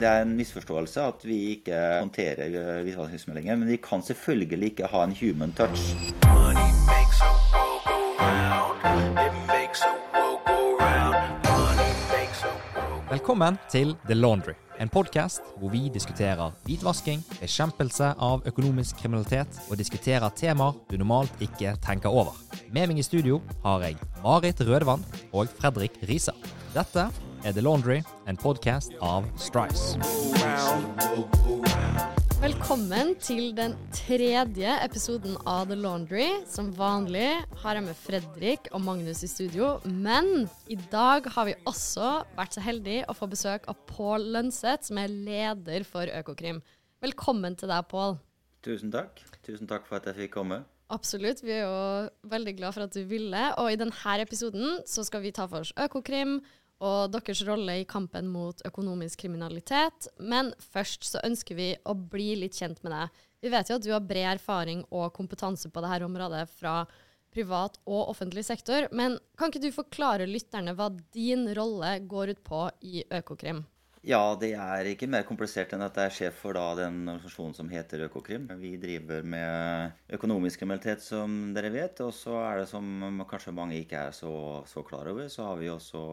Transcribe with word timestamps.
Det 0.00 0.04
er 0.04 0.26
en 0.26 0.34
misforståelse 0.36 1.00
at 1.00 1.22
vi 1.24 1.36
ikke 1.54 1.72
håndterer 1.72 2.50
eh, 2.52 2.82
hvitvaskingsmeldinger, 2.84 3.56
men 3.56 3.68
vi 3.72 3.78
kan 3.80 4.02
selvfølgelig 4.04 4.68
ikke 4.68 4.90
ha 4.92 5.04
en 5.06 5.14
human 5.16 5.54
touch. 5.56 5.94
Velkommen 13.10 13.56
til 13.72 13.96
The 14.04 14.14
Laundry, 14.14 14.52
en 14.80 14.92
podkast 14.92 15.40
hvor 15.56 15.72
vi 15.72 15.88
diskuterer 15.94 16.52
hvitvasking, 16.68 17.24
bekjempelse 17.40 18.12
av 18.20 18.44
økonomisk 18.44 19.00
kriminalitet 19.00 19.62
og 19.70 19.80
diskuterer 19.80 20.28
temaer 20.36 20.76
du 20.90 20.98
normalt 21.00 21.40
ikke 21.40 21.72
tenker 21.80 22.12
over. 22.12 22.36
Med 22.68 22.92
meg 22.92 23.00
i 23.00 23.08
studio 23.08 23.40
har 23.64 23.88
jeg 23.88 23.96
Marit 24.20 24.60
Rødevann 24.60 25.08
og 25.32 25.48
Fredrik 25.56 25.96
Risa. 26.04 26.36
Dette 26.76 27.08
er 27.46 27.54
The 27.54 27.62
Laundry, 27.62 28.00
en 28.26 28.34
podkast 28.34 28.96
av 29.04 29.26
Strice. 29.38 29.94
Velkommen 32.42 33.12
til 33.22 33.52
den 33.54 33.76
tredje 33.94 34.72
episoden 34.82 35.36
av 35.46 35.68
The 35.70 35.76
Laundry. 35.78 36.26
Som 36.50 36.72
vanlig 36.74 37.28
har 37.62 37.78
jeg 37.78 37.86
med 37.86 38.00
Fredrik 38.00 38.66
og 38.72 38.82
Magnus 38.88 39.22
i 39.22 39.30
studio, 39.30 39.76
men 39.86 40.48
i 40.66 40.78
dag 40.90 41.30
har 41.36 41.46
vi 41.46 41.54
også 41.70 42.10
vært 42.34 42.58
så 42.58 42.66
heldige 42.66 43.06
å 43.06 43.14
få 43.14 43.30
besøk 43.30 43.70
av 43.70 43.78
Pål 43.92 44.26
Lønseth, 44.34 44.90
som 44.90 44.98
er 45.04 45.14
leder 45.14 45.86
for 45.86 46.10
Økokrim. 46.18 46.58
Velkommen 47.04 47.54
til 47.54 47.70
deg, 47.70 47.86
Pål. 47.86 48.18
Tusen 48.66 48.90
takk. 48.90 49.22
Tusen 49.46 49.70
takk 49.70 49.86
for 49.86 50.00
at 50.00 50.10
jeg 50.10 50.24
fikk 50.24 50.34
komme. 50.40 50.64
Absolutt, 50.90 51.46
vi 51.46 51.54
er 51.54 51.64
jo 51.66 52.30
veldig 52.30 52.58
glad 52.58 52.74
for 52.74 52.90
at 52.90 52.94
du 52.94 53.04
ville. 53.06 53.48
Og 53.62 53.70
i 53.70 53.78
denne 53.78 54.20
episoden 54.26 54.80
så 54.86 55.06
skal 55.06 55.22
vi 55.22 55.34
ta 55.34 55.46
for 55.46 55.62
oss 55.62 55.74
Økokrim 55.78 56.40
og 56.84 57.12
deres 57.14 57.40
rolle 57.48 57.78
i 57.80 57.86
kampen 57.88 58.28
mot 58.28 58.60
økonomisk 58.68 59.24
kriminalitet. 59.24 60.08
Men 60.20 60.52
først 60.72 61.08
så 61.08 61.22
ønsker 61.24 61.56
vi 61.56 61.70
å 61.88 61.94
bli 61.96 62.34
litt 62.42 62.58
kjent 62.58 62.82
med 62.84 62.92
deg. 62.92 63.22
Vi 63.44 63.52
vet 63.52 63.70
jo 63.70 63.78
at 63.78 63.84
du 63.84 63.92
har 63.94 64.04
bred 64.04 64.36
erfaring 64.36 64.84
og 64.90 65.12
kompetanse 65.16 65.70
på 65.72 65.84
dette 65.84 66.04
området 66.04 66.44
fra 66.56 66.82
privat 67.36 67.78
og 67.84 68.10
offentlig 68.12 68.44
sektor. 68.48 68.88
Men 68.92 69.18
kan 69.38 69.52
ikke 69.52 69.66
du 69.66 69.72
forklare 69.74 70.28
lytterne 70.28 70.76
hva 70.76 70.90
din 71.14 71.48
rolle 71.56 71.98
går 72.08 72.34
ut 72.34 72.44
på 72.46 72.66
i 72.84 73.04
Økokrim? 73.12 73.64
Ja, 74.06 74.36
det 74.38 74.52
er 74.54 74.86
ikke 74.86 75.08
mer 75.10 75.24
komplisert 75.26 75.72
enn 75.74 75.82
at 75.82 75.96
jeg 75.98 76.06
er 76.08 76.14
sjef 76.14 76.36
for 76.44 76.54
da, 76.54 76.62
den 76.78 77.00
organisasjonen 77.08 77.56
som 77.56 77.70
heter 77.72 78.04
Økokrim. 78.04 78.44
Vi 78.60 78.76
driver 78.78 79.24
med 79.26 79.96
økonomisk 80.14 80.62
kriminalitet, 80.62 81.02
som 81.02 81.34
dere 81.56 81.72
vet. 81.74 81.98
Og 82.04 82.12
så 82.14 82.36
er 82.44 82.60
det 82.60 82.68
som 82.70 82.86
kanskje 83.26 83.56
mange 83.56 83.80
ikke 83.80 84.04
er 84.06 84.14
så, 84.14 84.30
så 84.70 84.84
klar 84.86 85.10
over, 85.10 85.26
så 85.32 85.48
har 85.48 85.58
vi 85.58 85.72
også 85.72 86.04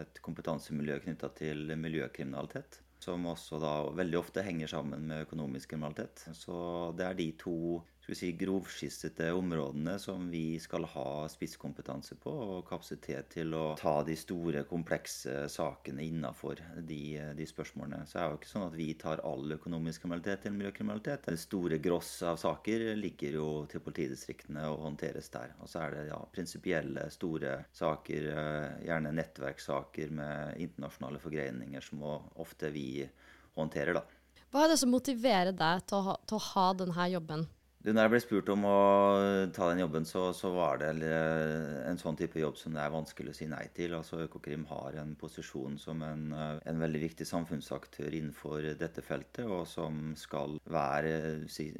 et 0.00 0.22
kompetansemiljø 0.24 0.96
knytta 1.04 1.28
til 1.36 1.74
miljøkriminalitet. 1.76 2.80
Som 3.04 3.28
også 3.28 3.60
da 3.60 3.74
veldig 4.00 4.22
ofte 4.22 4.46
henger 4.46 4.72
sammen 4.72 5.04
med 5.12 5.26
økonomisk 5.26 5.74
kriminalitet. 5.74 6.24
Så 6.32 6.56
det 6.96 7.04
er 7.04 7.20
de 7.20 7.28
to 7.36 7.58
skal 8.02 8.14
vi 8.14 8.18
si, 8.18 8.32
grovskissete 8.34 9.28
områdene 9.32 9.92
som 10.02 10.24
vi 10.30 10.58
skal 10.58 10.82
ha 10.90 11.28
spisskompetanse 11.30 12.16
på, 12.18 12.32
og 12.56 12.64
kapasitet 12.66 13.28
til 13.36 13.54
å 13.54 13.76
ta 13.78 14.00
de 14.02 14.16
store, 14.18 14.64
komplekse 14.66 15.44
sakene 15.52 16.02
innafor 16.08 16.58
de, 16.82 16.98
de, 17.38 17.46
spørsmålene. 17.46 18.02
Så 18.10 18.18
det 18.18 18.24
er 18.24 18.32
jo 18.32 18.40
ikke 18.40 18.50
sånn 18.50 18.66
at 18.66 18.74
vi 18.80 18.88
tar 18.98 19.22
all 19.28 19.54
økonomisk 19.54 20.02
kriminalitet 20.02 20.42
til 20.48 20.56
miljøkriminalitet. 20.56 21.30
Det 21.30 21.44
store 21.44 21.78
gross 21.84 22.10
av 22.26 22.42
saker 22.42 22.88
ligger 22.98 23.38
jo 23.38 23.46
til 23.70 23.86
politidistriktene 23.86 24.66
og 24.72 24.82
håndteres 24.88 25.30
der. 25.38 25.54
Og 25.62 25.70
så 25.70 25.84
er 25.86 25.94
det 26.00 26.04
ja, 26.10 26.18
prinsipielle, 26.34 27.06
store 27.14 27.54
saker, 27.70 28.30
eh, 28.34 28.68
gjerne 28.88 29.14
nettverkssaker 29.14 30.10
med 30.18 30.58
internasjonale 30.66 31.22
forgreininger, 31.22 31.86
som 31.86 32.02
ofte 32.02 32.74
vi 32.74 33.06
håndterer, 33.54 34.02
da. 34.02 34.06
Hva 34.50 34.66
er 34.66 34.74
det 34.74 34.82
som 34.82 34.90
motiverer 34.90 35.54
deg 35.54 35.86
til 35.86 36.02
å 36.02 36.06
ha, 36.10 36.20
til 36.26 36.42
å 36.42 36.46
ha 36.50 36.70
denne 36.82 37.12
jobben? 37.14 37.50
Du, 37.82 37.88
når 37.90 38.04
jeg 38.04 38.10
ble 38.12 38.18
spurt 38.22 38.50
om 38.52 38.64
å 38.68 38.76
ta 39.50 39.66
den 39.72 39.80
jobben, 39.82 40.04
så, 40.06 40.28
så, 40.38 40.52
var 40.54 40.78
det 40.78 40.92
en 41.02 41.98
sånn 41.98 42.14
type 42.18 42.38
jobb 42.38 42.54
som 42.60 42.76
det 42.76 42.82
er 42.84 42.92
vanskelig 42.94 43.32
å 43.32 43.34
si 43.34 43.48
nei 43.50 43.64
til. 43.74 43.96
Altså 43.96 44.20
Økokrim 44.22 44.68
har 44.70 45.00
en 45.02 45.16
posisjon 45.18 45.74
som 45.82 46.04
en, 46.06 46.28
en, 46.30 46.82
veldig 46.82 47.00
viktig 47.02 47.26
samfunnsaktør 47.26 48.14
innenfor 48.14 48.68
dette 48.78 49.02
feltet, 49.02 49.48
og 49.50 49.64
som 49.66 50.12
skal 50.18 50.60
være 50.70 51.48
si, 51.50 51.72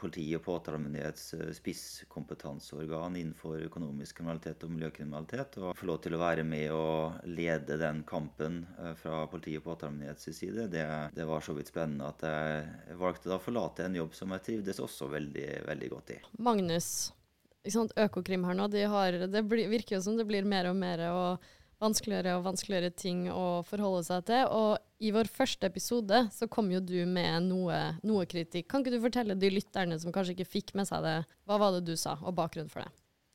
politi- 0.00 0.32
og 0.34 0.42
påtalemyndighets 0.48 1.36
spisskompetanseorgan 1.60 3.20
innenfor 3.20 3.62
økonomisk 3.68 4.18
kriminalitet 4.18 4.66
og 4.66 4.74
miljøkriminalitet. 4.74 5.60
Og 5.62 5.78
få 5.78 5.90
lov 5.92 6.02
til 6.02 6.18
å 6.18 6.22
være 6.24 6.42
med 6.50 6.74
og 6.74 7.30
lede 7.30 7.78
den 7.78 8.02
kampen 8.10 8.64
eh, 8.80 8.90
fra 8.98 9.22
politi- 9.30 9.54
og 9.60 9.68
påtalemyndighets 9.70 10.34
side, 10.34 10.66
det, 10.74 10.84
det 11.14 11.30
var 11.30 11.46
så 11.46 11.54
vidt 11.54 11.70
spennende 11.70 12.10
at 12.10 12.26
jeg 12.26 12.98
valgte 12.98 13.30
da 13.30 13.38
å 13.38 13.46
forlate 13.46 13.86
en 13.86 14.02
jobb 14.02 14.18
som 14.18 14.34
jeg 14.34 14.46
trivdes 14.50 14.82
også 14.82 15.12
veldig 15.14 15.43
veldig, 15.66 15.90
godt 15.92 16.14
i. 16.14 16.20
Magnus, 16.44 16.88
Økokrim 17.64 18.44
her 18.44 18.56
nå, 18.58 18.68
de 18.72 18.86
har, 18.90 19.18
det 19.30 19.44
blir, 19.48 19.68
virker 19.72 19.96
jo 19.96 20.02
som 20.04 20.18
det 20.18 20.26
blir 20.28 20.44
mer 20.48 20.68
og 20.68 20.76
mer 20.76 21.00
og 21.08 21.52
vanskeligere 21.84 22.36
og 22.38 22.44
vanskeligere 22.46 22.90
ting 22.96 23.26
å 23.32 23.62
forholde 23.66 24.02
seg 24.06 24.26
til. 24.28 24.44
Og 24.48 25.04
i 25.04 25.12
vår 25.14 25.30
første 25.32 25.68
episode 25.68 26.24
så 26.32 26.48
kom 26.50 26.70
jo 26.72 26.82
du 26.84 26.98
med 27.08 27.48
noe, 27.48 27.78
noe 28.06 28.26
kritikk. 28.30 28.68
Kan 28.70 28.84
ikke 28.84 28.96
du 28.96 29.02
fortelle 29.04 29.38
de 29.38 29.52
lytterne 29.52 29.98
som 30.00 30.14
kanskje 30.14 30.36
ikke 30.36 30.52
fikk 30.58 30.74
med 30.78 30.88
seg 30.90 31.04
det, 31.06 31.16
hva 31.48 31.60
var 31.60 31.76
det 31.76 31.84
du 31.88 31.96
sa, 32.00 32.18
og 32.22 32.36
bakgrunnen 32.38 32.72
for 32.72 32.84
det? 32.84 32.92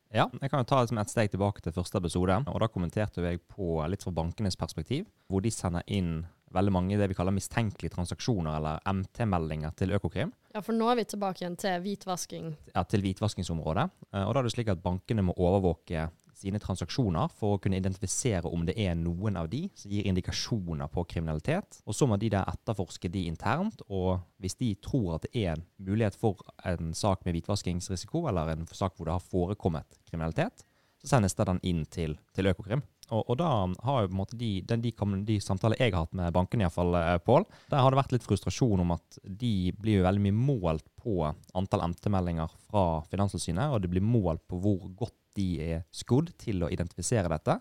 Ja, 0.10 0.26
jeg 0.42 0.50
kan 0.50 0.64
jo 0.64 0.66
ta 0.66 0.80
liksom 0.82 0.98
et 0.98 1.12
steg 1.12 1.30
tilbake 1.30 1.62
til 1.62 1.74
første 1.76 2.00
episode. 2.02 2.40
og 2.50 2.62
Da 2.64 2.68
kommenterte 2.72 3.22
jeg 3.22 3.44
på 3.46 3.78
litt 3.86 4.06
fra 4.06 4.14
bankenes 4.18 4.58
perspektiv, 4.58 5.06
hvor 5.30 5.44
de 5.46 5.52
sender 5.54 5.86
inn 5.86 6.24
veldig 6.56 6.74
mange 6.74 7.00
det 7.00 7.10
vi 7.12 7.18
kaller 7.18 7.36
mistenkelige 7.36 7.94
transaksjoner, 7.96 8.58
eller 8.58 8.80
MT-meldinger, 8.90 9.76
til 9.78 9.94
Økokrim. 9.98 10.32
Ja, 10.54 10.64
for 10.66 10.74
nå 10.78 10.88
er 10.90 11.00
vi 11.00 11.10
tilbake 11.12 11.44
igjen 11.44 11.60
til 11.60 11.84
hvitvasking. 11.84 12.54
Ja, 12.74 12.84
til 12.90 13.06
hvitvaskingsområdet. 13.06 13.90
Eh, 14.14 14.24
og 14.24 14.34
da 14.34 14.42
er 14.42 14.50
det 14.50 14.56
slik 14.56 14.72
at 14.74 14.82
bankene 14.84 15.28
må 15.28 15.38
overvåke 15.38 16.08
sine 16.40 16.60
transaksjoner 16.62 17.32
for 17.36 17.56
å 17.56 17.62
kunne 17.62 17.80
identifisere 17.80 18.48
om 18.48 18.64
det 18.68 18.76
er 18.80 18.96
noen 18.98 19.38
av 19.40 19.50
de 19.52 19.66
som 19.78 19.92
gir 19.92 20.08
indikasjoner 20.08 20.90
på 20.94 21.04
kriminalitet. 21.12 21.82
Og 21.86 21.98
så 21.98 22.08
må 22.08 22.18
de 22.20 22.32
der 22.32 22.48
etterforske 22.50 23.12
de 23.12 23.26
internt, 23.30 23.84
og 23.88 24.24
hvis 24.40 24.58
de 24.60 24.72
tror 24.84 25.18
at 25.18 25.28
det 25.28 25.44
er 25.44 25.58
en 25.58 25.66
mulighet 25.90 26.16
for 26.20 26.40
en 26.68 26.94
sak 26.98 27.26
med 27.26 27.36
hvitvaskingsrisiko, 27.38 28.26
eller 28.32 28.54
en 28.56 28.68
sak 28.72 28.96
hvor 28.96 29.10
det 29.10 29.18
har 29.18 29.28
forekommet 29.32 30.00
kriminalitet, 30.10 30.64
så 31.00 31.16
sendes 31.16 31.36
det 31.36 31.48
den 31.48 31.62
inn 31.68 31.84
til, 31.92 32.18
til 32.36 32.52
Økokrim. 32.52 32.84
Og, 33.10 33.24
og, 33.24 33.36
da 33.40 33.50
har 33.86 34.04
jo 34.04 34.10
på 34.10 34.14
en 34.14 34.20
måte 34.20 34.38
de, 34.38 34.50
de, 34.66 34.78
de, 34.84 34.92
de 35.26 35.38
samtaler 35.42 35.80
jeg 35.82 35.94
har 35.96 36.06
hatt 36.06 36.18
med 36.18 36.34
bankene, 36.36 36.66
iallfall, 36.66 36.94
eh, 37.00 37.16
Pål, 37.26 37.48
der 37.72 37.82
har 37.84 37.94
det 37.94 38.00
vært 38.02 38.14
litt 38.16 38.28
frustrasjon 38.28 38.84
om 38.84 38.94
at 38.96 39.20
de 39.24 39.72
blir 39.80 40.00
jo 40.00 40.06
veldig 40.06 40.24
mye 40.28 40.38
målt 40.38 40.86
på 41.00 41.24
antall 41.58 41.88
MT-meldinger 41.90 42.54
fra 42.70 42.84
Finanstilsynet, 43.10 43.74
og 43.74 43.82
det 43.82 43.92
blir 43.94 44.06
målt 44.06 44.46
på 44.50 44.60
hvor 44.62 44.86
godt 45.00 45.18
de 45.40 45.50
er 45.64 45.84
skodd 45.96 46.34
til 46.42 46.66
å 46.66 46.72
identifisere 46.74 47.32
dette. 47.32 47.58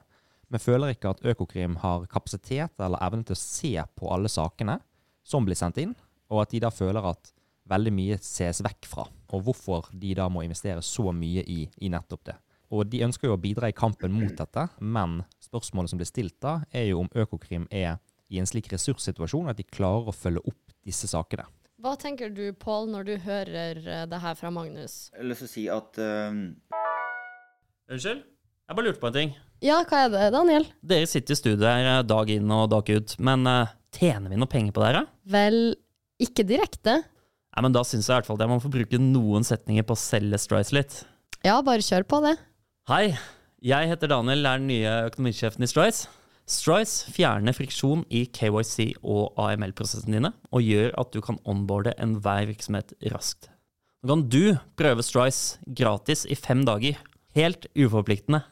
Men 0.49 0.65
føler 0.65 0.95
ikke 0.95 1.13
at 1.13 1.25
Økokrim 1.29 1.77
har 1.83 2.07
kapasitet 2.11 2.81
eller 2.81 3.01
evne 3.05 3.27
til 3.29 3.37
å 3.37 3.41
se 3.41 3.75
på 3.97 4.13
alle 4.13 4.31
sakene 4.33 4.79
som 5.27 5.45
blir 5.45 5.59
sendt 5.59 5.81
inn, 5.81 5.93
og 6.33 6.45
at 6.45 6.53
de 6.53 6.63
da 6.65 6.73
føler 6.73 7.05
at 7.09 7.33
veldig 7.69 7.93
mye 7.93 8.19
ses 8.25 8.63
vekk 8.65 8.89
fra, 8.89 9.05
og 9.33 9.45
hvorfor 9.45 9.91
de 9.93 10.15
da 10.17 10.29
må 10.33 10.45
investere 10.45 10.85
så 10.85 11.13
mye 11.13 11.45
i, 11.45 11.67
i 11.85 11.91
nettopp 11.93 12.25
det. 12.31 12.37
Og 12.73 12.89
de 12.89 13.03
ønsker 13.07 13.31
jo 13.31 13.37
å 13.37 13.41
bidra 13.41 13.71
i 13.71 13.77
kampen 13.77 14.13
mot 14.13 14.35
dette, 14.37 14.67
men 14.81 15.23
spørsmålet 15.49 15.93
som 15.93 16.01
blir 16.01 16.09
stilt 16.09 16.37
da, 16.45 16.61
er 16.71 16.91
jo 16.91 17.03
om 17.03 17.13
Økokrim 17.17 17.67
er 17.73 17.97
i 18.29 18.41
en 18.41 18.49
slik 18.49 18.69
ressurssituasjon 18.73 19.49
at 19.51 19.59
de 19.59 19.67
klarer 19.67 20.11
å 20.11 20.15
følge 20.15 20.45
opp 20.47 20.77
disse 20.87 21.09
sakene. 21.11 21.49
Hva 21.79 21.95
tenker 21.95 22.33
du, 22.35 22.49
Pål, 22.59 22.89
når 22.91 23.05
du 23.07 23.13
hører 23.23 23.79
eh, 23.85 24.07
det 24.11 24.19
her 24.19 24.35
fra 24.35 24.51
Magnus? 24.51 25.13
Jeg 25.13 25.23
har 25.23 25.29
lyst 25.31 25.45
til 25.45 25.49
å 25.49 25.53
si 25.53 25.67
at 25.71 26.01
uh... 26.03 26.41
Unnskyld? 27.89 28.25
Jeg 28.69 28.77
bare 28.77 28.89
lurte 28.89 29.01
på 29.01 29.11
en 29.13 29.15
ting. 29.15 29.37
Ja, 29.65 29.79
hva 29.87 30.01
er 30.05 30.11
det, 30.11 30.25
Daniel? 30.35 30.67
Dere 30.87 31.07
sitter 31.09 31.37
i 31.37 31.39
studio 31.39 31.69
her 31.71 31.87
eh, 31.87 32.01
dag 32.07 32.33
inn 32.35 32.51
og 32.55 32.67
dag 32.75 32.91
ut, 32.91 33.15
men 33.23 33.47
uh, 33.47 33.71
tjener 33.95 34.35
vi 34.35 34.41
noe 34.43 34.51
penger 34.51 34.75
på 34.75 34.83
dere? 34.83 35.05
Vel, 35.31 35.61
ikke 36.23 36.45
direkte. 36.49 36.99
Nei, 37.55 37.65
men 37.65 37.75
Da 37.75 37.87
syns 37.87 38.07
jeg 38.07 38.13
i 38.13 38.17
hvert 38.19 38.29
fall 38.29 38.41
at 38.41 38.45
jeg 38.45 38.53
må 38.53 38.61
få 38.63 38.75
bruke 38.75 39.01
noen 39.03 39.47
setninger 39.47 39.87
på 39.87 39.95
å 39.95 40.03
selge 40.03 40.43
Strice 40.43 40.75
litt. 40.75 41.01
Ja, 41.47 41.61
bare 41.63 41.87
kjør 41.87 42.11
på 42.11 42.21
det. 42.27 42.35
Hei, 42.91 43.15
jeg 43.59 43.91
heter 43.91 44.11
Daniel, 44.11 44.47
er 44.47 44.61
den 44.61 44.69
nye 44.71 44.91
økonomisjefen 45.09 45.65
i 45.67 45.69
Strice. 45.71 46.09
Strice 46.49 47.11
fjerner 47.13 47.53
friksjon 47.53 48.05
i 48.15 48.23
KYC 48.33 48.95
og 49.03 49.35
AML-prosessene 49.43 50.15
dine, 50.17 50.31
og 50.55 50.63
gjør 50.65 50.95
at 51.03 51.11
du 51.13 51.21
kan 51.25 51.41
onboarde 51.45 51.93
enhver 52.01 52.47
virksomhet 52.49 52.95
raskt. 53.13 53.51
Nå 54.07 54.15
kan 54.15 54.23
du 54.31 54.55
prøve 54.79 55.03
Strice 55.03 55.59
gratis 55.67 56.23
i 56.31 56.39
fem 56.39 56.63
dager, 56.65 57.01
helt 57.35 57.67
uforpliktende. 57.75 58.45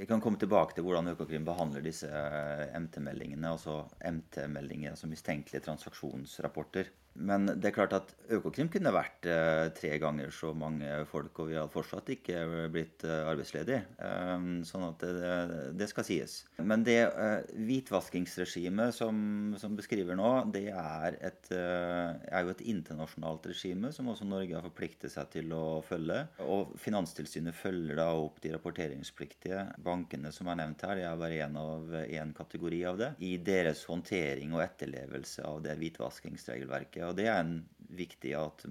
Jeg 0.00 0.08
kan 0.08 0.22
komme 0.24 0.40
tilbake 0.40 0.72
til 0.74 0.86
hvordan 0.86 1.12
Økokrim 1.12 1.44
behandler 1.44 1.84
disse 1.84 2.08
MT-meldingene, 2.08 3.52
altså 3.52 3.82
MT-meldinger, 4.00 4.96
altså 4.96 5.10
mistenkelige 5.10 5.60
transaksjonsrapporter. 5.68 6.88
Men 7.14 7.46
det 7.46 7.68
er 7.68 7.74
klart 7.76 7.94
at 7.96 8.12
Økokrim 8.32 8.70
kunne 8.72 8.92
vært 8.94 9.26
eh, 9.28 9.68
tre 9.76 9.96
ganger 10.00 10.30
så 10.32 10.52
mange 10.56 10.88
folk, 11.10 11.42
og 11.42 11.50
vi 11.50 11.58
hadde 11.58 11.72
fortsatt 11.72 12.08
ikke 12.14 12.38
blitt 12.72 13.04
eh, 13.04 13.28
arbeidsledige. 13.28 13.82
Eh, 14.00 14.46
sånn 14.68 14.86
at 14.86 15.04
det, 15.04 15.34
det 15.76 15.88
skal 15.90 16.06
sies. 16.08 16.38
Men 16.62 16.84
det 16.86 16.98
eh, 17.04 17.50
hvitvaskingsregimet 17.68 18.96
som, 18.96 19.52
som 19.60 19.76
beskriver 19.76 20.16
nå, 20.18 20.30
det 20.54 20.68
er, 20.72 21.18
et, 21.20 21.52
er 21.52 22.46
jo 22.46 22.54
et 22.54 22.64
internasjonalt 22.72 23.50
regime 23.50 23.92
som 23.92 24.08
også 24.12 24.28
Norge 24.28 24.56
har 24.56 24.64
forpliktet 24.64 25.12
seg 25.12 25.28
til 25.34 25.52
å 25.56 25.82
følge. 25.84 26.22
Og 26.46 26.72
Finanstilsynet 26.80 27.56
følger 27.56 28.00
da 28.00 28.08
opp 28.16 28.40
de 28.42 28.54
rapporteringspliktige 28.54 29.66
bankene 29.84 30.32
som 30.34 30.48
er 30.48 30.62
nevnt 30.62 30.86
her. 30.88 30.96
Det 30.98 31.06
er 31.10 31.20
bare 31.20 31.42
én 31.44 31.60
av 31.60 31.94
én 32.02 32.32
kategori 32.36 32.82
av 32.88 33.00
det. 33.00 33.12
I 33.20 33.36
deres 33.44 33.84
håndtering 33.90 34.56
og 34.56 34.64
etterlevelse 34.64 35.44
av 35.48 35.60
det 35.66 35.76
hvitvaskingsregelverket. 35.80 37.01
Og 37.08 37.16
det 37.18 37.28
er 37.28 37.42
en 37.42 37.60
viktig 37.92 38.32
at 38.38 38.64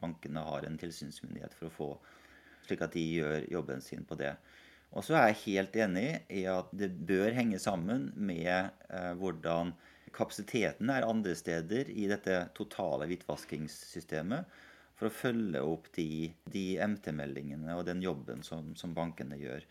bankene 0.00 0.42
har 0.42 0.66
en 0.66 0.78
tilsynsmyndighet 0.80 1.54
for 1.58 1.68
å 1.68 1.74
få 1.74 1.88
slik 2.64 2.84
at 2.84 2.94
de 2.96 3.04
gjør 3.18 3.48
jobben 3.52 3.82
sin 3.84 4.04
på 4.08 4.18
det. 4.18 4.34
Og 4.94 5.04
så 5.04 5.16
er 5.18 5.30
jeg 5.30 5.40
helt 5.44 5.76
enig 5.84 6.08
i 6.32 6.44
at 6.50 6.70
det 6.76 6.92
bør 7.06 7.34
henge 7.34 7.58
sammen 7.62 8.12
med 8.14 8.70
eh, 8.88 9.12
hvordan 9.18 9.74
kapasiteten 10.14 10.92
er 10.94 11.06
andre 11.06 11.34
steder 11.34 11.90
i 11.90 12.06
dette 12.10 12.36
totale 12.54 13.08
hvitvaskingssystemet 13.10 14.60
for 14.94 15.10
å 15.10 15.14
følge 15.14 15.64
opp 15.66 15.88
de, 15.96 16.30
de 16.54 16.76
MT-meldingene 16.78 17.74
og 17.74 17.88
den 17.88 18.04
jobben 18.04 18.46
som, 18.46 18.70
som 18.78 18.94
bankene 18.94 19.40
gjør. 19.40 19.66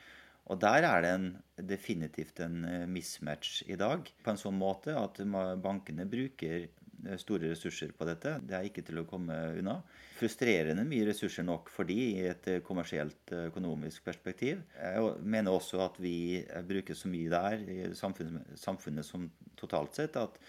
Og 0.51 0.59
der 0.59 0.83
er 0.83 1.05
det 1.05 1.11
en, 1.15 1.29
definitivt 1.71 2.43
en 2.43 2.65
eh, 2.67 2.87
mismatch 2.91 3.61
i 3.71 3.79
dag, 3.79 4.03
på 4.03 4.33
en 4.33 4.41
sånn 4.41 4.59
måte 4.59 4.97
at 4.99 5.23
bankene 5.63 6.03
bruker 6.09 6.67
store 7.21 7.49
ressurser 7.51 7.91
på 7.97 8.07
dette. 8.07 8.37
Det 8.43 8.55
er 8.57 8.67
ikke 8.67 8.83
til 8.85 9.01
å 9.01 9.05
komme 9.09 9.35
unna. 9.59 9.77
Frustrerende 10.17 10.85
mye 10.87 11.07
ressurser 11.09 11.45
nok 11.47 11.71
for 11.73 11.89
de 11.89 11.97
i 12.13 12.27
et 12.29 12.49
eh, 12.51 12.61
kommersielt 12.65 13.33
eh, 13.33 13.47
økonomisk 13.49 14.05
perspektiv. 14.05 14.61
Jeg 14.77 15.15
mener 15.19 15.55
også 15.55 15.81
at 15.85 15.99
vi 16.03 16.15
eh, 16.43 16.61
bruker 16.67 16.97
så 16.97 17.11
mye 17.11 17.31
der 17.33 17.65
i 17.65 17.79
samfunnet, 17.97 18.53
samfunnet 18.59 19.07
som 19.07 19.27
totalt 19.59 19.99
sett 19.99 20.19
at 20.21 20.39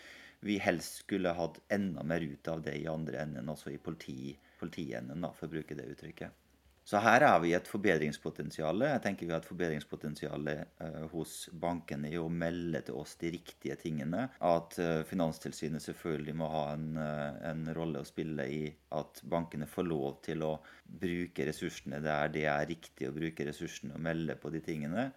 vi 0.45 0.59
helst 0.61 1.05
skulle 1.05 1.33
hatt 1.35 1.63
enda 1.73 2.05
mer 2.05 2.25
ut 2.25 2.49
av 2.53 2.63
det 2.65 2.77
i 2.77 2.89
andre 2.91 3.23
enden, 3.25 3.49
altså 3.49 3.73
i 3.73 3.81
politi, 3.81 4.35
politienden, 4.61 5.25
da, 5.25 5.33
for 5.33 5.49
å 5.49 5.55
bruke 5.57 5.77
det 5.79 5.89
uttrykket. 5.95 6.44
Så 6.85 7.01
her 7.01 7.25
har 7.25 7.39
vi 7.41 7.55
et 7.57 7.69
forbedringspotensial. 7.69 8.83
Jeg 8.85 9.01
tenker 9.07 9.25
vi 9.25 9.33
har 9.33 9.41
et 9.41 9.49
forbedringspotensial 9.49 10.51
eh, 10.53 11.05
hos 11.15 11.47
bankene 11.57 12.11
i 12.13 12.19
å 12.21 12.27
melde 12.29 12.83
til 12.85 12.99
oss 13.01 13.15
de 13.23 13.31
riktige 13.39 13.79
tingene. 13.81 14.27
At 14.45 14.77
eh, 14.83 15.01
Finanstilsynet 15.09 15.81
selvfølgelig 15.81 16.35
må 16.37 16.51
ha 16.53 16.67
en, 16.75 16.91
eh, 17.01 17.39
en 17.49 17.65
rolle 17.79 18.03
å 18.05 18.09
spille 18.09 18.45
i 18.53 18.61
at 19.01 19.23
bankene 19.33 19.71
får 19.71 19.89
lov 19.89 20.21
til 20.29 20.45
å 20.45 20.59
bruke 20.85 21.49
ressursene 21.49 22.03
der 22.05 22.29
det 22.37 22.45
er 22.53 22.69
riktig 22.69 23.09
å 23.09 23.17
bruke 23.17 23.49
ressursene 23.49 23.97
og 23.97 24.05
melde 24.05 24.37
på 24.37 24.53
de 24.53 24.61
tingene. 24.65 25.09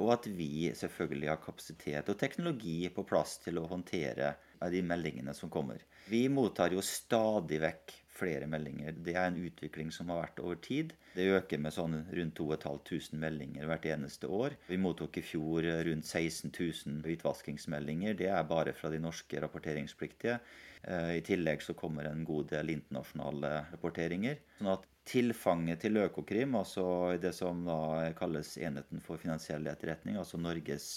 Og 0.00 0.08
at 0.10 0.24
vi 0.34 0.72
selvfølgelig 0.74 1.28
har 1.28 1.38
kapasitet 1.38 2.08
og 2.10 2.16
teknologi 2.18 2.88
på 2.90 3.04
plass 3.06 3.36
til 3.44 3.60
å 3.60 3.68
håndtere 3.70 4.32
de 4.72 4.80
meldingene 4.82 5.30
som 5.36 5.52
kommer. 5.52 5.84
Vi 6.10 6.24
mottar 6.32 6.72
jo 6.74 6.82
stadig 6.82 7.60
vekk 7.62 7.92
flere 8.18 8.48
meldinger. 8.50 8.96
Det 9.04 9.14
er 9.14 9.28
en 9.28 9.40
utvikling 9.46 9.90
som 9.94 10.10
har 10.12 10.24
vært 10.24 10.40
over 10.42 10.58
tid. 10.64 10.94
Det 11.14 11.28
øker 11.38 11.60
med 11.62 11.74
sånn 11.74 11.96
rundt 12.18 12.36
2500 12.38 13.20
meldinger 13.22 13.68
hvert 13.70 13.88
eneste 13.92 14.30
år. 14.30 14.56
Vi 14.68 14.80
mottok 14.80 15.20
i 15.20 15.24
fjor 15.24 15.66
rundt 15.88 16.08
16 16.08 16.52
000 16.52 17.02
hvitvaskingsmeldinger. 17.06 18.18
Det 18.18 18.30
er 18.32 18.48
bare 18.50 18.74
fra 18.76 18.90
de 18.92 19.00
norske 19.02 19.42
rapporteringspliktige. 19.44 20.38
Eh, 20.82 21.16
I 21.18 21.24
tillegg 21.26 21.62
så 21.64 21.74
kommer 21.78 22.08
en 22.08 22.24
god 22.26 22.50
del 22.52 22.74
internasjonale 22.76 23.52
rapporteringer. 23.72 24.38
Sånn 24.58 24.72
at 24.74 24.86
tilfanget 25.08 25.82
til 25.86 26.00
Økokrim, 26.02 26.56
altså 26.58 26.84
det 27.20 27.32
som 27.36 27.64
da 27.66 28.10
kalles 28.18 28.56
Enheten 28.60 29.00
for 29.04 29.20
finansiell 29.20 29.66
etterretning, 29.70 30.18
altså 30.20 30.40
Norges 30.40 30.90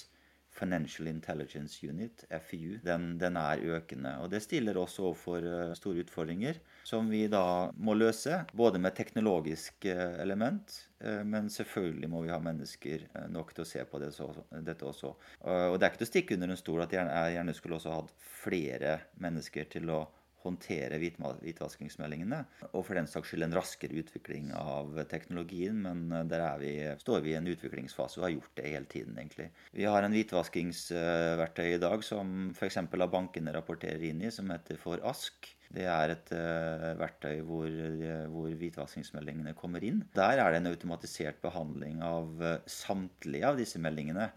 Financial 0.51 1.07
Intelligence 1.07 1.79
Unit, 1.87 2.25
FIU, 2.43 2.75
den, 2.83 3.15
den 3.21 3.37
er 3.39 3.63
økende. 3.77 4.17
Og 4.19 4.33
det 4.33 4.41
stiller 4.43 4.77
oss 4.81 4.99
overfor 4.99 5.47
eh, 5.47 5.75
store 5.79 6.03
utfordringer 6.03 6.59
som 6.83 7.09
vi 7.09 7.25
da 7.27 7.71
må 7.77 7.95
løse. 7.97 8.43
Både 8.53 8.79
med 8.81 8.95
teknologisk 8.97 9.85
eh, 9.85 10.21
element, 10.21 10.73
eh, 10.99 11.21
men 11.27 11.49
selvfølgelig 11.49 12.09
må 12.11 12.23
vi 12.25 12.33
ha 12.33 12.39
mennesker 12.43 13.05
eh, 13.07 13.27
nok 13.31 13.53
til 13.55 13.65
å 13.65 13.69
se 13.69 13.85
på 13.85 14.01
det 14.01 14.11
så, 14.15 14.29
dette 14.51 14.87
også. 14.87 15.13
Og 15.41 15.77
det 15.77 15.85
er 15.85 15.91
ikke 15.91 16.03
til 16.03 16.09
å 16.09 16.13
stikke 16.13 16.37
under 16.37 16.53
en 16.53 16.61
stol 16.61 16.83
at 16.85 16.95
jeg 16.95 17.35
gjerne 17.35 17.55
skulle 17.57 17.77
også 17.79 17.95
hatt 17.99 18.15
flere 18.41 18.97
mennesker 19.21 19.69
til 19.71 19.93
å 19.93 20.01
håndtere 20.43 20.99
hvitvaskingsmeldingene. 21.01 22.41
Og 22.71 22.85
for 22.87 22.97
den 22.97 23.09
saks 23.09 23.31
skyld 23.31 23.45
en 23.45 23.55
raskere 23.55 24.01
utvikling 24.01 24.51
av 24.57 24.97
teknologien, 25.11 25.81
men 25.85 26.03
eh, 26.11 26.27
der 26.31 26.45
er 26.45 26.61
vi, 26.61 26.73
står 27.01 27.23
vi 27.25 27.33
i 27.33 27.39
en 27.39 27.49
utviklingsfase 27.51 28.21
og 28.21 28.27
har 28.27 28.35
gjort 28.35 28.59
det 28.59 28.67
hele 28.67 28.91
tiden, 28.91 29.17
egentlig. 29.19 29.49
Vi 29.77 29.87
har 29.87 30.03
en 30.05 30.15
hvitvaskingsverktøy 30.15 31.71
i 31.75 31.81
dag 31.81 32.05
som 32.05 32.51
f.eks. 32.55 32.81
av 32.83 33.09
bankene 33.13 33.55
rapporterer 33.55 34.05
inn 34.11 34.23
i, 34.25 34.31
som 34.33 34.51
heter 34.53 34.79
for 34.81 35.01
ASK. 35.07 35.53
Det 35.71 35.85
er 35.87 36.11
et 36.11 36.31
uh, 36.35 36.89
verktøy 36.99 37.37
hvor, 37.47 37.67
eh, 37.71 38.25
hvor 38.33 38.51
hvitvaskingsmeldingene 38.59 39.55
kommer 39.55 39.83
inn. 39.87 40.01
Der 40.17 40.41
er 40.41 40.51
det 40.51 40.61
en 40.61 40.71
automatisert 40.73 41.39
behandling 41.43 42.01
av 42.03 42.43
samtlige 42.67 43.47
av 43.47 43.61
disse 43.61 43.79
meldingene. 43.79 44.31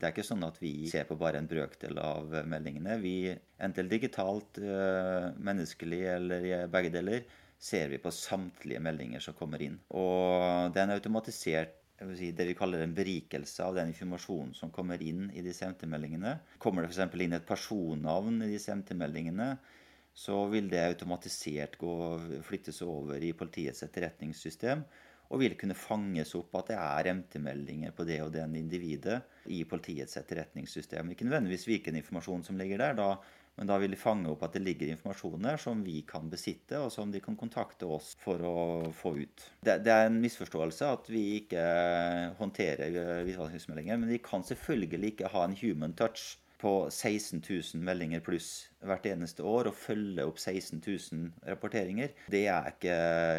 Det 0.00 0.08
er 0.08 0.14
ikke 0.14 0.24
sånn 0.24 0.46
at 0.46 0.56
vi 0.62 0.88
ser 0.88 1.04
på 1.04 1.18
bare 1.20 1.42
en 1.42 1.48
brøkdel 1.48 1.98
av 2.00 2.32
eh, 2.32 2.46
meldingene. 2.48 2.96
Vi, 3.02 3.16
enten 3.60 3.90
digitalt, 3.90 4.60
eh, 4.64 5.26
menneskelig 5.36 6.00
eller 6.14 6.46
i 6.48 6.54
begge 6.72 6.94
deler, 6.94 7.26
ser 7.60 7.90
vi 7.92 7.98
på 8.00 8.12
samtlige 8.14 8.80
meldinger 8.80 9.20
som 9.20 9.36
kommer 9.36 9.60
inn. 9.60 9.76
Og 9.92 10.72
det 10.72 10.80
er 10.80 10.86
en 10.86 10.94
automatisert 10.96 11.76
si, 12.16 12.30
det 12.32 12.46
vi 12.48 12.56
kaller 12.56 12.80
en 12.80 12.94
berikelse 12.96 13.64
av 13.66 13.76
den 13.76 13.92
informasjonen 13.92 14.54
som 14.56 14.72
kommer 14.72 15.02
inn 15.04 15.28
i 15.36 15.44
disse 15.44 15.68
MT-meldingene. 15.68 16.38
Kommer 16.62 16.86
det 16.86 16.94
f.eks. 16.94 17.20
inn 17.20 17.36
et 17.36 17.46
personnavn 17.48 18.40
i 18.46 18.50
disse 18.54 18.72
MT-meldingene, 18.72 19.50
så 20.16 20.40
vil 20.50 20.72
det 20.72 20.80
automatisert 20.86 21.76
gå, 21.78 21.92
flyttes 22.48 22.80
over 22.82 23.20
i 23.22 23.34
politiets 23.36 23.84
etterretningssystem 23.86 24.82
og 25.30 25.42
vil 25.42 25.54
kunne 25.58 25.76
fanges 25.78 26.34
opp 26.38 26.56
at 26.58 26.72
det 26.72 26.78
er 26.78 27.10
MT-meldinger 27.14 27.94
på 27.94 28.06
det 28.08 28.18
og 28.24 28.32
den 28.34 28.56
individet 28.58 29.20
i 29.46 29.62
politiets 29.68 30.18
etterretningssystem. 30.18 31.12
Ikke 31.12 31.26
nødvendigvis 31.28 31.68
hvilken 31.68 31.98
informasjon 32.00 32.42
som 32.48 32.58
ligger 32.58 32.82
der, 32.82 32.96
da, 32.98 33.12
men 33.60 33.70
da 33.70 33.76
vil 33.78 33.94
de 33.94 34.00
fange 34.00 34.30
opp 34.30 34.42
at 34.46 34.56
det 34.56 34.64
ligger 34.64 34.90
informasjon 34.90 35.46
der 35.46 35.60
som 35.62 35.84
vi 35.86 36.00
kan 36.08 36.30
besitte, 36.32 36.80
og 36.82 36.90
som 36.94 37.14
de 37.14 37.22
kan 37.22 37.38
kontakte 37.38 37.86
oss 37.86 38.14
for 38.18 38.42
å 38.42 38.58
få 38.96 39.14
ut. 39.20 39.46
Det, 39.62 39.78
det 39.86 39.94
er 39.94 40.08
en 40.08 40.20
misforståelse 40.22 40.90
at 40.98 41.10
vi 41.12 41.24
ikke 41.42 41.64
håndterer 42.40 42.90
eh, 42.90 43.24
hvitvaskingsmeldinger, 43.28 44.00
men 44.02 44.10
vi 44.10 44.22
kan 44.24 44.46
selvfølgelig 44.46 45.14
ikke 45.14 45.30
ha 45.34 45.46
en 45.46 45.58
human 45.62 45.94
touch 45.98 46.40
på 46.60 46.72
16 46.90 47.40
000 47.40 47.84
meldinger 47.84 48.20
pluss 48.24 48.50
hvert 48.84 49.06
eneste 49.08 49.44
år 49.46 49.70
og 49.70 49.76
følge 49.76 50.24
opp 50.28 50.38
16 50.40 50.80
000 50.84 51.46
rapporteringer. 51.48 52.12
Det 52.32 52.42
er 52.52 52.68
ikke 52.72 52.96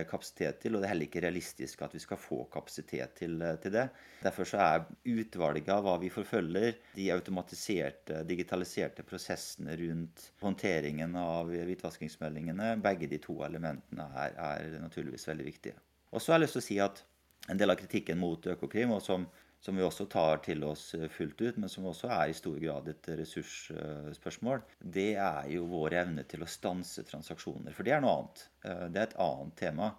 kapasitet 0.09 0.61
til, 0.63 0.75
og 0.75 0.81
det 0.81 0.87
er 0.87 0.93
heller 0.93 1.09
ikke 1.09 1.23
realistisk 1.25 1.83
at 1.85 1.93
vi 1.95 2.01
skal 2.01 2.19
få 2.21 2.43
kapasitet 2.53 3.13
til, 3.19 3.37
til 3.61 3.75
det. 3.75 3.85
Derfor 4.21 4.49
så 4.49 4.61
er 4.65 4.87
utvalget 5.13 5.69
av 5.73 5.85
hva 5.85 5.95
vi 6.01 6.09
forfølger, 6.13 6.81
de 6.97 7.07
automatiserte, 7.13 8.23
digitaliserte 8.29 9.05
prosessene 9.07 9.77
rundt 9.81 10.27
håndteringen 10.41 11.15
av 11.21 11.53
hvitvaskingsmeldingene, 11.53 12.75
begge 12.81 13.09
de 13.11 13.21
to 13.21 13.37
elementene 13.45 14.09
er, 14.25 14.35
er 14.37 14.81
naturligvis 14.81 15.29
veldig 15.29 15.47
viktige. 15.47 15.77
Og 16.11 16.21
så 16.21 16.33
har 16.33 16.41
jeg 16.41 16.47
lyst 16.47 16.57
til 16.59 16.63
å 16.65 16.69
si 16.69 16.81
at 16.83 17.05
en 17.49 17.57
del 17.57 17.73
av 17.73 17.79
kritikken 17.79 18.19
mot 18.21 18.45
Økokrim, 18.53 18.93
og 18.93 19.01
som 19.05 19.25
som 19.61 19.77
vi 19.77 19.83
også 19.85 20.07
tar 20.09 20.41
til 20.45 20.63
oss 20.65 20.87
eh, 20.97 21.07
fullt 21.13 21.41
ut, 21.41 21.57
men 21.61 21.69
som 21.69 21.85
også 21.89 22.09
er 22.09 22.31
i 22.31 22.37
stor 22.37 22.57
grad 22.61 22.87
et 22.89 23.09
ressursspørsmål, 23.19 24.63
det 24.81 25.11
er 25.21 25.51
jo 25.53 25.67
vår 25.69 25.97
evne 26.01 26.25
til 26.29 26.41
å 26.41 26.49
stanse 26.49 27.05
transaksjoner. 27.07 27.75
For 27.77 27.85
det 27.85 27.93
er 27.95 28.01
noe 28.01 28.15
annet. 28.17 28.47
Eh, 28.65 28.87
Det 28.89 29.03
er 29.03 29.07
et 29.11 29.19
annet 29.21 29.55
tema. 29.61 29.91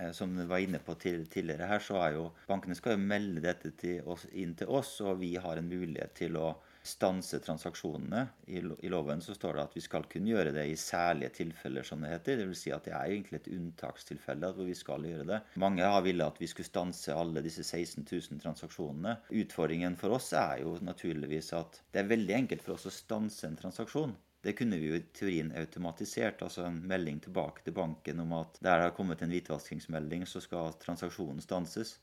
Eh, 0.00 0.12
Som 0.12 0.36
vi 0.36 0.44
var 0.44 0.58
inne 0.60 0.78
på 0.84 0.94
tidligere 1.00 1.66
her, 1.70 1.80
så 1.80 2.00
er 2.04 2.18
jo 2.18 2.30
bankene 2.48 2.76
skal 2.76 2.96
jo 2.96 3.06
melde 3.08 3.40
dette 3.40 3.72
til 3.80 4.02
oss, 4.04 4.26
inn 4.32 4.54
til 4.54 4.68
oss, 4.68 5.00
og 5.00 5.18
vi 5.20 5.34
har 5.36 5.56
en 5.56 5.68
mulighet 5.68 6.14
til 6.14 6.36
å 6.36 6.54
stanse 6.86 7.40
transaksjonene. 7.44 8.22
I, 8.46 8.62
loven 8.88 9.22
så 9.24 9.34
står 9.36 9.58
det 9.58 9.64
at 9.66 9.76
vi 9.76 9.82
skal 9.84 10.06
kunne 10.10 10.30
gjøre 10.32 10.52
det 10.56 10.64
i 10.70 10.76
særlige 10.80 11.32
tilfeller, 11.40 11.86
som 11.86 12.04
det 12.04 12.12
heter. 12.12 12.44
Vil 12.46 12.58
si 12.58 12.72
at 12.74 12.86
det 12.86 12.94
er 12.96 13.12
egentlig 13.12 13.40
et 13.40 13.50
unntakstilfelle 13.56 14.52
hvor 14.56 14.68
vi 14.68 14.76
skal 14.78 15.06
gjøre 15.06 15.26
det. 15.28 15.40
Mange 15.62 15.86
har 15.86 16.04
villet 16.06 16.34
at 16.34 16.40
vi 16.42 16.48
skulle 16.50 16.68
stanse 16.68 17.14
alle 17.14 17.42
disse 17.44 17.64
16 17.66 18.06
000 18.06 18.42
transaksjonene. 18.44 19.16
Utfordringen 19.42 19.98
for 20.00 20.16
oss 20.18 20.32
er 20.36 20.62
jo 20.62 20.76
naturligvis 20.86 21.52
at 21.58 21.80
det 21.92 22.04
er 22.04 22.12
veldig 22.14 22.38
enkelt 22.42 22.64
for 22.64 22.76
oss 22.76 22.88
å 22.88 22.94
stanse 22.94 23.48
en 23.48 23.58
transaksjon. 23.58 24.14
Det 24.46 24.54
kunne 24.54 24.78
vi 24.78 24.92
jo 24.92 24.98
i 24.98 25.06
teorien 25.16 25.48
automatisert, 25.58 26.42
altså 26.44 26.68
en 26.68 26.78
melding 26.86 27.18
tilbake 27.24 27.64
til 27.66 27.74
banken 27.74 28.20
om 28.22 28.36
at 28.36 28.60
der 28.60 28.78
det 28.78 28.90
har 28.90 28.94
kommet 28.94 29.24
en 29.24 29.32
hvitvaskingsmelding, 29.32 30.22
så 30.30 30.42
skal 30.44 30.76
transaksjonen 30.82 31.42
stanses. 31.42 31.96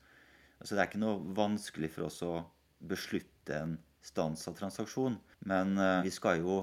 Altså 0.58 0.74
det 0.74 0.82
er 0.82 0.90
ikke 0.90 1.00
noe 1.00 1.36
vanskelig 1.38 1.88
for 1.94 2.10
oss 2.10 2.20
å 2.26 2.34
beslutte 2.84 3.56
en 3.56 3.78
stans 4.04 4.48
av 4.50 4.58
transaksjon, 4.58 5.16
men 5.50 5.78
eh, 5.80 6.00
vi 6.04 6.12
skal 6.14 6.42
jo 6.42 6.62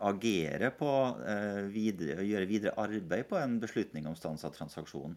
agere 0.00 0.72
på 0.74 0.90
eh, 1.28 1.62
videre, 1.72 2.24
gjøre 2.24 2.48
videre 2.48 2.74
arbeid 2.80 3.28
på 3.28 3.38
en 3.40 3.60
beslutning 3.62 4.08
om 4.08 4.16
stans 4.18 4.44
av 4.48 4.56
transaksjon. 4.56 5.16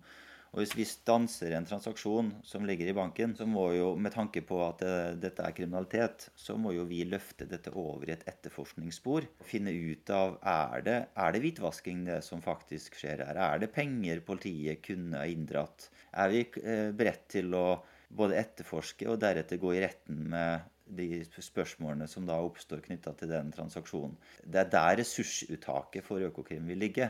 Og 0.54 0.60
hvis 0.62 0.76
vi 0.78 0.84
stanser 0.86 1.56
en 1.58 1.66
transaksjon 1.66 2.28
som 2.46 2.66
ligger 2.70 2.92
i 2.92 2.94
banken, 2.94 3.32
så 3.34 3.48
må 3.50 3.72
jo, 3.74 3.88
med 3.98 4.14
tanke 4.14 4.44
på 4.46 4.60
at 4.62 4.84
det, 4.84 4.98
dette 5.24 5.42
er 5.42 5.56
kriminalitet, 5.58 6.28
så 6.38 6.54
må 6.62 6.76
jo 6.76 6.84
vi 6.86 7.00
løfte 7.10 7.48
dette 7.50 7.74
over 7.74 8.06
i 8.06 8.14
et 8.14 8.28
etterforskningsspor. 8.30 9.26
og 9.42 9.50
Finne 9.50 9.74
ut 9.74 10.14
av 10.14 10.38
er 10.46 10.86
det, 10.86 11.00
er 11.18 11.34
det 11.34 11.42
hvitvasking 11.42 12.06
det 12.06 12.20
som 12.28 12.44
faktisk 12.46 13.00
skjer 13.02 13.26
her. 13.26 13.40
Er 13.48 13.64
det 13.64 13.72
penger 13.74 14.22
politiet 14.28 14.86
kunne 14.86 15.24
ha 15.24 15.26
inndratt? 15.26 15.90
Er 16.22 16.30
vi 16.30 16.46
eh, 16.62 16.92
beredt 16.94 17.26
til 17.34 17.50
å 17.58 17.66
både 18.14 18.38
etterforske 18.38 19.10
og 19.10 19.18
deretter 19.26 19.58
gå 19.58 19.74
i 19.74 19.82
retten 19.82 20.22
med 20.36 20.70
de 20.88 21.24
spørsmålene 21.26 22.08
som 22.10 22.26
da 22.28 22.36
oppstår 22.44 22.82
knytta 22.86 23.14
til 23.18 23.30
den 23.32 23.52
transaksjonen. 23.56 24.16
Det 24.46 24.60
er 24.66 24.70
der 24.74 24.98
ressursuttaket 25.02 26.04
for 26.04 26.20
Økokrim 26.20 26.66
vil 26.68 26.78
ligge 26.84 27.10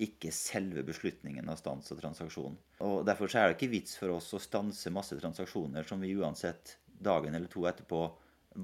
ikke 0.00 0.30
selve 0.32 0.82
beslutningen 0.86 1.48
av 1.52 1.58
stans 1.60 1.90
og 1.92 2.00
transaksjon. 2.00 2.54
Og 2.80 3.02
Derfor 3.04 3.28
så 3.28 3.42
er 3.42 3.48
det 3.50 3.58
ikke 3.58 3.72
vits 3.74 3.96
for 4.00 4.14
oss 4.16 4.30
å 4.32 4.40
stanse 4.40 4.90
masse 4.94 5.18
transaksjoner 5.20 5.84
som 5.88 6.00
vi 6.00 6.14
uansett 6.16 6.76
dagen 7.02 7.34
eller 7.34 7.48
to 7.52 7.66
etterpå 7.68 8.04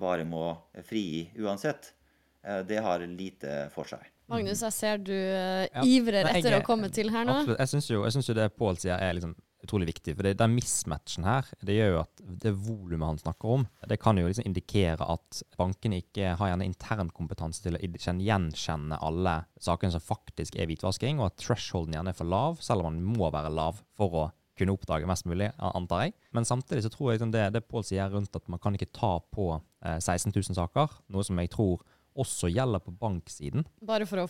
bare 0.00 0.24
må 0.24 0.56
frigi 0.86 1.26
uansett. 1.38 1.92
Eh, 2.44 2.62
Det 2.62 2.78
har 2.82 3.00
lite 3.00 3.68
for 3.74 3.84
seg. 3.84 4.00
Magnus, 4.28 4.62
jeg 4.62 4.72
ser 4.72 4.98
du 4.98 5.12
eh, 5.12 5.68
Ja. 5.74 5.82
ivrer 5.84 6.24
Nei, 6.24 6.32
jeg 6.32 6.44
etter 6.44 6.56
er- 6.56 6.62
å 6.62 6.64
komme 6.66 6.88
til 6.92 7.10
her 7.10 7.24
nå. 7.24 7.36
Absolutt. 7.42 7.58
Jeg 7.58 7.68
syns 7.68 7.90
jo, 7.90 8.02
synes 8.10 8.26
jo 8.28 8.34
det 8.34 8.56
Pål 8.56 8.76
sier 8.78 8.98
er 8.98 9.12
liksom 9.14 9.34
utrolig 9.66 9.90
viktig. 9.90 10.14
For 10.16 10.26
det, 10.26 10.36
den 10.40 10.54
mismatchen 10.56 11.26
her, 11.28 11.50
det 11.66 11.76
gjør 11.76 11.92
jo 11.92 12.00
at 12.04 12.24
det 12.46 12.54
volumet 12.54 13.10
han 13.10 13.20
snakker 13.20 13.58
om, 13.58 13.66
det 13.90 14.00
kan 14.02 14.18
jo 14.18 14.26
liksom 14.28 14.46
indikere 14.48 15.10
at 15.16 15.42
bankene 15.58 16.00
ikke 16.02 16.34
har 16.38 16.52
gjerne 16.52 16.68
internkompetanse 16.70 17.66
til 17.66 17.78
å 17.78 17.82
gjenkjenne 17.82 19.00
alle 19.02 19.36
sakene 19.62 19.94
som 19.94 20.04
faktisk 20.04 20.56
er 20.56 20.70
hvitvasking, 20.70 21.20
og 21.20 21.32
at 21.32 21.38
thresholden 21.42 21.98
gjerne 21.98 22.14
er 22.14 22.18
for 22.18 22.30
lav, 22.30 22.60
selv 22.64 22.86
om 22.86 22.96
den 22.96 23.06
må 23.16 23.30
være 23.34 23.52
lav 23.52 23.82
for 23.98 24.22
å 24.24 24.26
kunne 24.56 24.72
oppdage 24.72 25.08
mest 25.08 25.26
mulig, 25.28 25.50
antar 25.60 26.06
jeg. 26.06 26.14
Men 26.32 26.48
samtidig 26.48 26.86
så 26.86 26.92
tror 26.92 27.10
jeg 27.10 27.18
liksom 27.18 27.32
det, 27.34 27.44
det 27.52 27.66
Pål 27.68 27.84
sier 27.84 28.12
rundt 28.12 28.36
at 28.38 28.46
man 28.52 28.62
kan 28.62 28.76
ikke 28.76 28.88
ta 28.94 29.18
på 29.20 29.50
eh, 29.84 29.98
16 30.00 30.32
000 30.32 30.56
saker, 30.56 30.96
noe 31.12 31.26
som 31.26 31.38
jeg 31.42 31.52
tror 31.52 31.84
også 32.16 32.48
gjelder 32.48 32.80
på 32.80 32.94
banksiden. 32.96 33.66
Bare 33.84 34.08
for 34.08 34.24
å, 34.24 34.26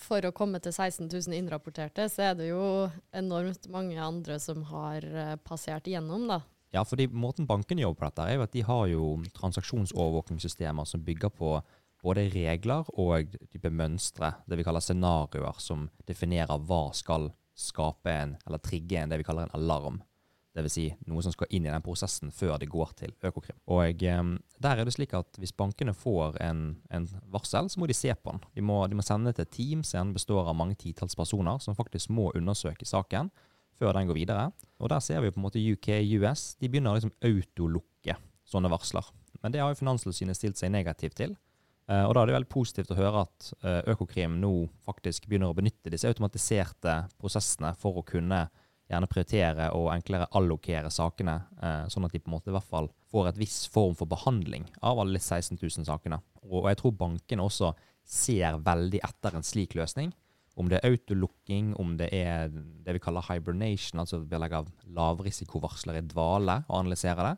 for 0.00 0.24
å 0.26 0.34
komme 0.36 0.60
til 0.62 0.74
16 0.74 1.08
000 1.08 1.36
innrapporterte, 1.38 2.08
så 2.12 2.30
er 2.30 2.36
det 2.38 2.50
jo 2.50 2.88
enormt 3.16 3.68
mange 3.72 3.96
andre 4.02 4.38
som 4.42 4.62
har 4.70 5.06
eh, 5.06 5.34
passert 5.46 5.88
igjennom, 5.90 6.28
da. 6.30 6.40
Ja, 6.74 6.82
fordi 6.84 7.06
måten 7.08 7.46
bankene 7.48 7.84
jobber 7.84 8.02
på 8.02 8.10
dette 8.10 8.26
er 8.26 8.36
jo 8.36 8.44
at 8.44 8.54
de 8.54 8.64
har 8.66 8.86
jo 8.90 9.10
transaksjonsovervåkningssystemer 9.38 10.88
som 10.88 11.04
bygger 11.06 11.32
på 11.32 11.56
både 12.04 12.26
regler 12.34 12.86
og 13.00 13.36
type 13.50 13.70
mønstre, 13.72 14.34
det 14.46 14.58
vi 14.58 14.66
kaller 14.66 14.84
scenarioer, 14.84 15.56
som 15.62 15.88
definerer 16.06 16.60
hva 16.68 16.88
skal 16.94 17.30
skape 17.56 18.12
en, 18.12 18.36
eller 18.46 18.60
trigge 18.60 19.00
en, 19.00 19.10
det 19.10 19.22
vi 19.22 19.26
kaller 19.26 19.48
en 19.48 19.56
alarm. 19.56 20.02
Vil 20.56 20.72
si 20.72 20.86
noe 21.10 21.20
som 21.24 21.34
skal 21.34 21.50
inn 21.52 21.66
i 21.66 21.72
den 21.72 21.84
prosessen 21.84 22.30
før 22.32 22.56
det 22.60 22.70
går 22.72 22.94
til 22.96 23.12
Økokrim. 23.28 23.58
Og 23.74 24.04
eh, 24.08 24.22
der 24.64 24.80
er 24.80 24.88
det 24.88 24.94
slik 24.96 25.12
at 25.18 25.36
hvis 25.40 25.52
bankene 25.56 25.92
får 25.96 26.38
en, 26.44 26.62
en 26.88 27.08
varsel, 27.32 27.68
så 27.68 27.82
må 27.82 27.88
de 27.90 27.96
se 27.96 28.14
på 28.14 28.32
den. 28.32 28.40
De 28.56 28.64
må, 28.64 28.78
de 28.88 28.96
må 28.96 29.04
sende 29.04 29.34
til 29.36 29.44
et 29.44 29.52
team 29.52 29.84
som 29.84 30.14
består 30.16 30.48
av 30.48 30.56
mange 30.56 30.78
titalls 30.80 31.18
personer, 31.18 31.60
som 31.60 31.76
faktisk 31.76 32.12
må 32.14 32.30
undersøke 32.34 32.88
saken 32.88 33.32
før 33.76 33.92
den 33.98 34.08
går 34.08 34.16
videre. 34.16 34.50
Og 34.80 34.90
der 34.92 35.02
ser 35.04 35.20
vi 35.20 35.32
på 35.32 35.40
en 35.40 35.46
måte 35.46 35.60
UK, 35.60 35.90
US, 36.16 36.54
de 36.60 36.70
begynner 36.70 36.94
å 36.94 36.98
liksom 37.00 37.14
autolukke 37.20 38.16
sånne 38.48 38.70
varsler. 38.72 39.12
Men 39.42 39.52
det 39.52 39.60
har 39.60 39.72
jo 39.72 39.80
Finanstilsynet 39.80 40.38
stilt 40.38 40.60
seg 40.60 40.72
negativt 40.72 41.18
til. 41.20 41.36
Eh, 41.86 42.02
og 42.02 42.14
da 42.16 42.22
er 42.22 42.30
det 42.30 42.36
veldig 42.38 42.50
positivt 42.50 42.90
å 42.90 42.98
høre 42.98 43.24
at 43.26 43.50
eh, 43.60 43.82
Økokrim 43.92 44.40
nå 44.42 44.52
faktisk 44.86 45.28
begynner 45.28 45.52
å 45.52 45.56
benytte 45.56 45.92
disse 45.92 46.08
automatiserte 46.10 46.96
prosessene 47.20 47.74
for 47.78 48.00
å 48.00 48.06
kunne 48.06 48.46
gjerne 48.86 49.08
prioritere 49.10 49.70
og 49.74 49.88
enklere 49.90 50.28
allokere 50.38 50.90
sakene, 50.94 51.40
eh, 51.62 51.86
sånn 51.90 52.06
at 52.06 52.14
de 52.14 52.20
på 52.22 52.30
en 52.30 52.36
måte 52.36 52.52
i 52.52 52.54
hvert 52.54 52.70
fall 52.70 52.88
får 53.10 53.32
et 53.32 53.40
viss 53.40 53.64
form 53.72 53.96
for 53.98 54.06
behandling 54.10 54.68
av 54.80 55.00
alle 55.02 55.18
16 55.18 55.58
000 55.58 55.88
sakene. 55.88 56.20
Og, 56.46 56.68
jeg 56.70 56.78
tror 56.82 56.94
bankene 57.00 57.42
også 57.42 57.72
ser 58.06 58.60
veldig 58.62 59.02
etter 59.02 59.34
en 59.34 59.46
slik 59.46 59.74
løsning. 59.74 60.12
Om 60.56 60.70
det 60.70 60.78
er 60.78 60.88
autolukking, 60.88 61.74
om 61.76 61.96
det 61.98 62.08
er 62.14 62.48
det 62.48 62.94
vi 62.96 63.02
kaller 63.02 63.26
hibernation, 63.26 64.00
altså 64.00 64.22
vi 64.22 64.38
legger 64.40 64.70
lavrisikovarsler 64.96 65.98
i 65.98 66.06
dvale 66.06 66.62
og 66.68 66.78
analyserer 66.78 67.32
det. 67.32 67.34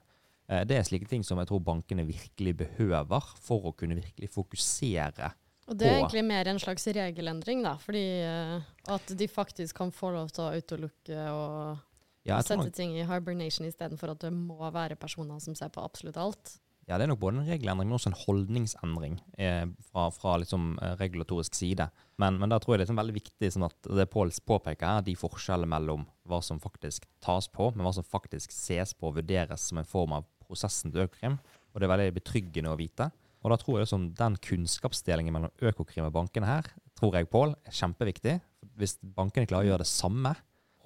Eh, 0.48 0.64
Det 0.68 0.76
er 0.76 0.86
slike 0.86 1.08
ting 1.08 1.24
som 1.24 1.40
jeg 1.40 1.48
tror 1.48 1.64
bankene 1.64 2.06
virkelig 2.06 2.56
behøver 2.56 3.32
for 3.40 3.72
å 3.72 3.76
kunne 3.76 3.96
virkelig 3.96 4.30
fokusere. 4.36 5.32
Og 5.68 5.76
det 5.76 5.88
er 5.88 5.98
egentlig 5.98 6.24
mer 6.24 6.48
en 6.48 6.60
slags 6.60 6.86
regelendring, 6.96 7.60
da. 7.66 7.74
Fordi 7.82 8.04
eh, 8.24 8.70
at 8.94 9.12
de 9.20 9.28
faktisk 9.28 9.76
kan 9.76 9.92
få 9.92 10.14
lov 10.14 10.32
til 10.32 10.46
å 10.46 10.54
autolukke 10.56 11.26
og 11.34 11.84
Ja, 12.28 12.40
sette 12.44 12.70
ting 12.76 12.94
i 12.96 13.04
hibernation 13.08 13.68
istedenfor 13.68 14.14
at 14.14 14.24
det 14.24 14.32
må 14.34 14.58
være 14.72 14.96
personer 15.00 15.40
som 15.44 15.54
ser 15.56 15.70
på 15.72 15.84
absolutt 15.84 16.16
alt. 16.20 16.56
ja, 16.88 16.96
det 16.96 17.04
er 17.04 17.10
nok 17.10 17.20
både 17.20 17.42
en 17.42 17.50
regelendring, 17.50 17.88
men 17.88 17.98
også 17.98 18.08
en 18.08 18.16
holdningsendring 18.16 19.18
eh, 19.36 19.66
fra, 19.90 20.06
fra 20.08 20.38
liksom, 20.40 20.78
eh, 20.80 20.94
regulatorisk 20.96 21.54
side. 21.54 21.90
Men, 22.16 22.38
men 22.40 22.48
da 22.48 22.56
tror 22.58 22.74
jeg 22.74 22.80
det 22.80 22.86
er 22.86 22.92
sånn 22.94 23.02
veldig 23.02 23.16
viktig 23.18 23.50
sånn 23.52 23.68
at 23.68 23.90
det 24.00 24.08
Pål 24.08 24.32
påpeker, 24.48 24.88
er 24.88 25.04
de 25.04 25.16
forskjellene 25.20 25.68
mellom 25.68 26.08
hva 26.24 26.40
som 26.44 26.60
faktisk 26.64 27.04
tas 27.20 27.48
på, 27.52 27.68
men 27.76 27.84
hva 27.84 27.92
som 27.92 28.08
faktisk 28.08 28.56
ses 28.56 28.96
på 28.96 29.10
og 29.10 29.20
vurderes 29.20 29.68
som 29.68 29.82
en 29.82 29.88
form 29.88 30.16
av 30.16 30.24
prosessen 30.48 30.94
til 30.94 31.04
Økokrim. 31.04 31.36
Og 31.74 31.80
det 31.80 31.84
er 31.84 31.92
veldig 31.92 32.16
betryggende 32.22 32.72
å 32.72 32.80
vite. 32.80 33.10
Og 33.44 33.52
da 33.52 33.58
tror 33.60 33.78
jeg 33.78 33.86
liksom 33.86 34.10
den 34.18 34.36
kunnskapsdelingen 34.42 35.34
mellom 35.34 35.52
Økokrim 35.62 36.08
og 36.08 36.14
bankene 36.16 36.48
her, 36.48 36.68
tror 36.98 37.14
jeg, 37.14 37.28
Paul, 37.30 37.54
er 37.66 37.74
kjempeviktig. 37.74 38.38
Hvis 38.78 38.96
bankene 39.02 39.46
klarer 39.46 39.68
å 39.68 39.72
gjøre 39.72 39.84
det 39.86 39.92
samme, 39.92 40.34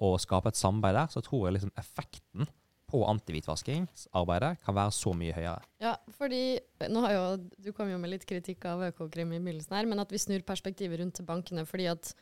og 0.03 0.19
skape 0.21 0.51
et 0.51 0.59
samarbeid 0.59 0.97
der, 0.97 1.09
så 1.13 1.23
tror 1.23 1.47
jeg 1.47 1.57
liksom 1.57 1.73
effekten 1.79 2.49
på 2.93 3.01
antivitvaskingsarbeidet 3.09 4.59
kan 4.65 4.75
være 4.77 4.93
så 4.93 5.13
mye 5.17 5.33
høyere. 5.33 5.63
Ja, 5.81 5.95
fordi 6.17 6.59
nå 6.91 7.01
har 7.05 7.15
jo, 7.15 7.23
Du 7.57 7.71
kom 7.73 7.89
jo 7.89 7.97
med 8.01 8.11
litt 8.11 8.27
kritikk 8.29 8.67
av 8.69 8.83
Økokrim 8.91 9.33
i 9.33 9.39
begynnelsen 9.39 9.77
her, 9.77 9.89
men 9.89 10.01
at 10.03 10.11
vi 10.13 10.21
snur 10.21 10.45
perspektivet 10.45 10.99
rundt 11.01 11.17
til 11.17 11.25
bankene. 11.25 11.65
fordi 11.65 11.87
at 11.89 12.13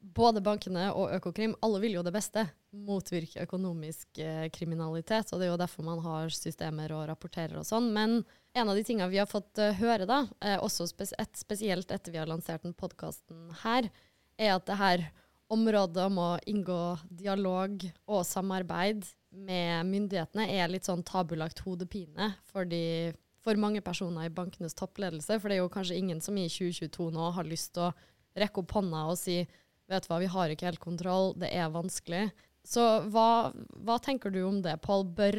både 0.00 0.42
bankene 0.42 0.90
og 0.94 1.12
Økokrim 1.14 1.54
alle 1.62 1.80
vil 1.80 1.98
jo 1.98 2.02
det 2.02 2.14
beste. 2.14 2.48
Motvirke 2.70 3.42
økonomisk 3.42 4.20
eh, 4.22 4.46
kriminalitet. 4.54 5.32
og 5.32 5.40
Det 5.40 5.48
er 5.48 5.50
jo 5.50 5.60
derfor 5.60 5.86
man 5.86 6.02
har 6.04 6.30
systemer 6.30 6.92
og 6.94 7.08
rapporterer 7.10 7.58
og 7.58 7.66
sånn. 7.66 7.88
Men 7.94 8.20
en 8.54 8.68
av 8.70 8.78
de 8.78 8.84
tingene 8.86 9.10
vi 9.10 9.18
har 9.18 9.30
fått 9.30 9.58
uh, 9.58 9.72
høre, 9.74 10.06
da, 10.06 10.22
eh, 10.44 10.58
også 10.58 10.86
spes 10.90 11.10
et, 11.18 11.32
spesielt 11.38 11.90
etter 11.90 12.14
vi 12.14 12.20
har 12.20 12.30
lansert 12.30 12.62
den 12.62 12.76
podkasten 12.78 13.50
her, 13.64 13.90
er 14.38 14.54
at 14.54 14.68
det 14.70 14.78
her 14.78 15.08
området 15.50 16.04
om 16.06 16.20
å 16.22 16.28
inngå 16.46 16.82
dialog 17.10 17.82
og 18.06 18.22
samarbeid 18.26 19.02
med 19.34 19.88
myndighetene 19.88 20.46
er 20.54 20.70
litt 20.70 20.86
sånn 20.86 21.02
tabulagt 21.06 21.62
hodepine 21.66 22.32
for, 22.46 22.66
de, 22.70 23.10
for 23.42 23.58
mange 23.58 23.82
personer 23.82 24.28
i 24.28 24.34
bankenes 24.34 24.78
toppledelse. 24.78 25.40
For 25.40 25.50
det 25.50 25.58
er 25.58 25.64
jo 25.64 25.72
kanskje 25.74 25.98
ingen 25.98 26.22
som 26.22 26.38
i 26.38 26.46
2022 26.46 27.10
nå 27.14 27.32
har 27.34 27.50
lyst 27.50 27.74
til 27.74 27.88
å 27.88 27.94
rekke 28.38 28.62
opp 28.62 28.76
hånda 28.78 29.08
og 29.10 29.18
si 29.18 29.40
vet 29.90 30.06
du 30.06 30.12
hva, 30.12 30.20
vi 30.22 30.30
har 30.30 30.52
ikke 30.52 30.68
helt 30.68 30.82
kontroll, 30.82 31.32
det 31.34 31.50
er 31.50 31.72
vanskelig. 31.74 32.28
Så 32.66 32.82
hva, 33.10 33.50
hva 33.82 33.96
tenker 34.04 34.32
du 34.32 34.42
om 34.44 34.60
det, 34.62 34.76
Pål? 34.84 35.06
Bør, 35.16 35.36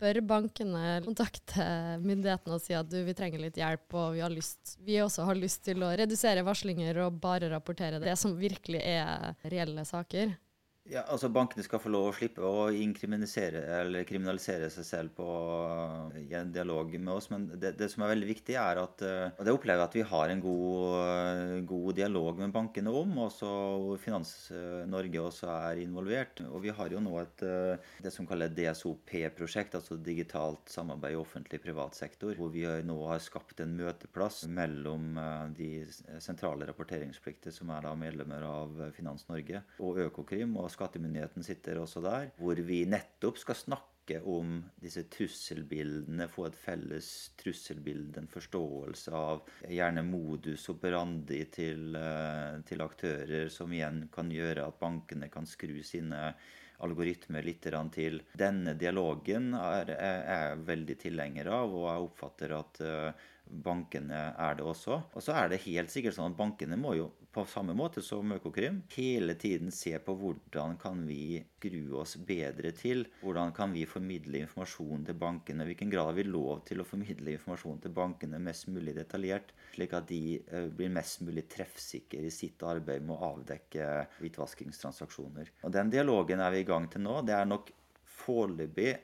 bør 0.00 0.20
bankene 0.28 1.00
kontakte 1.04 1.66
myndighetene 2.04 2.56
og 2.56 2.62
si 2.62 2.76
at 2.78 2.88
du, 2.90 3.00
vi 3.04 3.16
trenger 3.18 3.42
litt 3.42 3.58
hjelp, 3.60 3.86
og 3.92 4.14
vi, 4.14 4.22
har 4.24 4.32
lyst, 4.32 4.76
vi 4.86 5.00
også 5.02 5.26
har 5.26 5.38
lyst 5.38 5.64
til 5.66 5.82
å 5.82 5.90
redusere 5.98 6.46
varslinger 6.46 7.02
og 7.04 7.18
bare 7.22 7.50
rapportere 7.52 8.00
det 8.02 8.14
som 8.20 8.36
virkelig 8.38 8.80
er 8.80 9.34
reelle 9.50 9.84
saker? 9.88 10.36
Ja, 10.86 11.00
altså 11.10 11.26
Bankene 11.34 11.64
skal 11.66 11.80
få 11.82 11.90
lov 11.90 12.12
å 12.12 12.14
slippe 12.14 12.42
å 12.46 12.68
eller 12.70 14.04
kriminalisere 14.06 14.68
seg 14.70 14.86
selv 14.86 15.14
på, 15.16 15.26
i 16.20 16.28
en 16.38 16.52
dialog 16.54 16.92
med 16.94 17.10
oss. 17.10 17.26
Men 17.32 17.48
det, 17.58 17.72
det 17.80 17.88
som 17.90 18.04
er 18.04 18.12
veldig 18.12 18.28
viktig, 18.28 18.54
er 18.60 18.78
at 18.78 19.02
eh, 19.02 19.32
og 19.34 19.42
det 19.42 19.54
opplever 19.56 19.82
jeg 19.82 19.88
at 19.88 19.96
vi 19.98 20.04
har 20.12 20.30
en 20.30 20.42
god, 20.44 20.92
eh, 21.00 21.54
god 21.66 21.98
dialog 21.98 22.38
med 22.38 22.54
bankene 22.54 22.92
om, 22.94 23.16
også 23.24 23.48
Finans 24.02 24.30
eh, 24.54 24.84
Norge 24.86 25.24
også 25.24 25.50
er 25.56 25.82
involvert. 25.82 26.44
Og 26.52 26.62
vi 26.68 26.74
har 26.78 26.94
jo 26.94 27.02
nå 27.02 27.16
et 27.22 27.44
det 28.02 28.12
som 28.14 28.28
kalles 28.28 28.54
DSOP-prosjekt, 28.54 29.74
altså 29.74 29.98
digitalt 29.98 30.70
samarbeid 30.70 31.16
i 31.16 31.20
offentlig-privat 31.20 31.98
sektor, 31.98 32.36
hvor 32.38 32.52
vi 32.54 32.62
nå 32.86 33.00
har 33.10 33.24
skapt 33.24 33.64
en 33.64 33.74
møteplass 33.78 34.44
mellom 34.46 35.18
de 35.56 35.70
sentrale 36.22 36.68
rapporteringsplikter, 36.70 37.54
som 37.54 37.74
er 37.74 37.84
da 37.88 37.94
medlemmer 37.98 38.46
av 38.46 38.80
Finans 38.96 39.26
Norge, 39.30 39.64
og 39.82 40.00
Økokrim. 40.06 40.54
og 40.56 40.70
Skattemyndigheten 40.76 41.44
sitter 41.46 41.80
også 41.80 42.02
der, 42.04 42.32
hvor 42.40 42.58
vi 42.68 42.82
nettopp 42.88 43.40
skal 43.40 43.56
snakke 43.58 44.20
om 44.22 44.60
disse 44.78 45.02
trusselbildene, 45.10 46.28
få 46.30 46.46
et 46.46 46.58
felles 46.60 47.08
trusselbilde, 47.40 48.20
en 48.20 48.30
forståelse 48.30 49.14
av 49.16 49.48
gjerne 49.66 50.04
modus 50.06 50.68
operandi 50.70 51.40
til, 51.50 51.96
eh, 51.96 52.60
til 52.68 52.84
aktører, 52.84 53.48
som 53.50 53.72
igjen 53.72 54.04
kan 54.14 54.30
gjøre 54.30 54.68
at 54.68 54.78
bankene 54.78 55.32
kan 55.32 55.48
skru 55.48 55.80
sine 55.82 56.30
algoritmer 56.84 57.42
litt 57.42 57.66
til. 57.94 58.20
Denne 58.36 58.74
dialogen 58.78 59.54
er, 59.54 59.92
jeg 59.96 60.58
veldig 60.68 60.96
tilhenger 61.00 61.48
av, 61.48 61.72
og 61.72 61.88
jeg 61.88 62.08
oppfatter 62.10 62.52
at 62.58 62.80
eh, 62.84 63.26
bankene 63.46 64.34
er 64.36 64.58
det 64.58 64.66
også. 64.66 65.00
Og 65.14 65.22
så 65.24 65.36
er 65.40 65.50
det 65.50 65.64
helt 65.66 65.92
sikkert 65.92 66.18
sånn 66.18 66.32
at 66.32 66.38
bankene 66.38 66.78
må 66.80 66.94
jo 66.98 67.10
på 67.36 67.44
samme 67.44 67.74
måte 67.76 68.00
som 68.02 68.30
Økokrim 68.32 68.78
hele 68.94 69.34
tiden 69.36 69.68
se 69.74 69.92
på 70.00 70.14
hvordan 70.16 70.78
kan 70.80 71.02
vi 71.04 71.42
grue 71.60 71.98
oss 72.00 72.14
bedre 72.16 72.70
til. 72.72 73.04
Hvordan 73.20 73.52
kan 73.56 73.74
vi 73.76 73.82
formidle 73.88 74.40
informasjon 74.40 75.04
til 75.04 75.18
bankene. 75.20 75.66
Hvilken 75.68 75.92
grad 75.92 76.08
har 76.08 76.16
vi 76.16 76.24
lov 76.24 76.62
til 76.68 76.80
å 76.80 76.86
formidle 76.88 77.34
informasjon 77.36 77.82
til 77.84 77.92
bankene 77.98 78.40
mest 78.40 78.70
mulig 78.72 78.94
detaljert, 78.96 79.52
slik 79.74 79.92
at 79.98 80.08
de 80.08 80.20
eh, 80.38 80.70
blir 80.72 80.94
mest 80.96 81.20
mulig 81.26 81.44
treffsikre 81.52 82.24
i 82.24 82.32
sitt 82.32 82.64
arbeid 82.64 83.04
med 83.04 83.18
å 83.18 83.32
avdekke 83.34 83.90
hvitvaskingstransaksjoner. 84.22 85.52
Og 85.68 85.76
Den 85.76 85.92
dialogen 85.92 86.40
er 86.40 86.56
vi 86.56 86.64
i 86.64 86.68
gang 86.72 86.88
til 86.88 87.04
nå. 87.04 87.20
Det 87.28 87.36
er 87.36 87.52
nok 87.52 87.72
foreløpig 88.22 88.94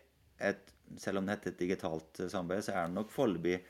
et 0.41 0.73
Selv 1.01 1.23
om 1.23 1.25
det 1.25 1.39
heter 1.39 1.53
et 1.55 1.61
digitalt 1.63 2.19
eh, 2.21 2.29
samarbeid, 2.29 2.65
så 2.65 2.73
er 2.77 2.89
det 2.89 2.97
nok 2.97 3.13
foreløpig 3.13 3.61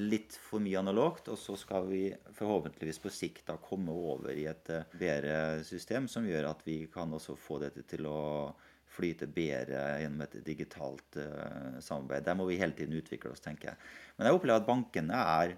litt 0.00 0.36
for 0.40 0.62
mye 0.62 0.80
analogt, 0.80 1.28
og 1.32 1.38
så 1.38 1.56
skal 1.58 1.88
vi 1.88 2.04
forhåpentligvis 2.36 3.00
på 3.02 3.12
sikt 3.12 3.48
da 3.50 3.58
komme 3.62 3.94
over 3.94 4.34
i 4.34 4.46
et 4.50 4.70
eh, 4.72 4.86
bedre 4.98 5.36
system 5.66 6.08
som 6.10 6.26
gjør 6.28 6.50
at 6.50 6.64
vi 6.66 6.84
kan 6.92 7.12
også 7.14 7.36
få 7.38 7.60
dette 7.62 7.86
til 7.90 8.08
å 8.10 8.54
flyte 8.94 9.26
bedre 9.26 9.82
gjennom 10.02 10.22
et 10.22 10.36
digitalt 10.46 11.18
uh, 11.18 11.80
samarbeid. 11.82 12.24
Der 12.28 12.36
må 12.38 12.46
vi 12.46 12.60
hele 12.60 12.76
tiden 12.78 12.94
utvikle 12.94 13.32
oss, 13.34 13.42
tenker 13.42 13.72
jeg. 13.72 13.88
Men 14.14 14.28
jeg 14.28 14.36
opplever 14.38 14.62
at 14.62 14.68
bankene 14.68 15.18
er 15.18 15.56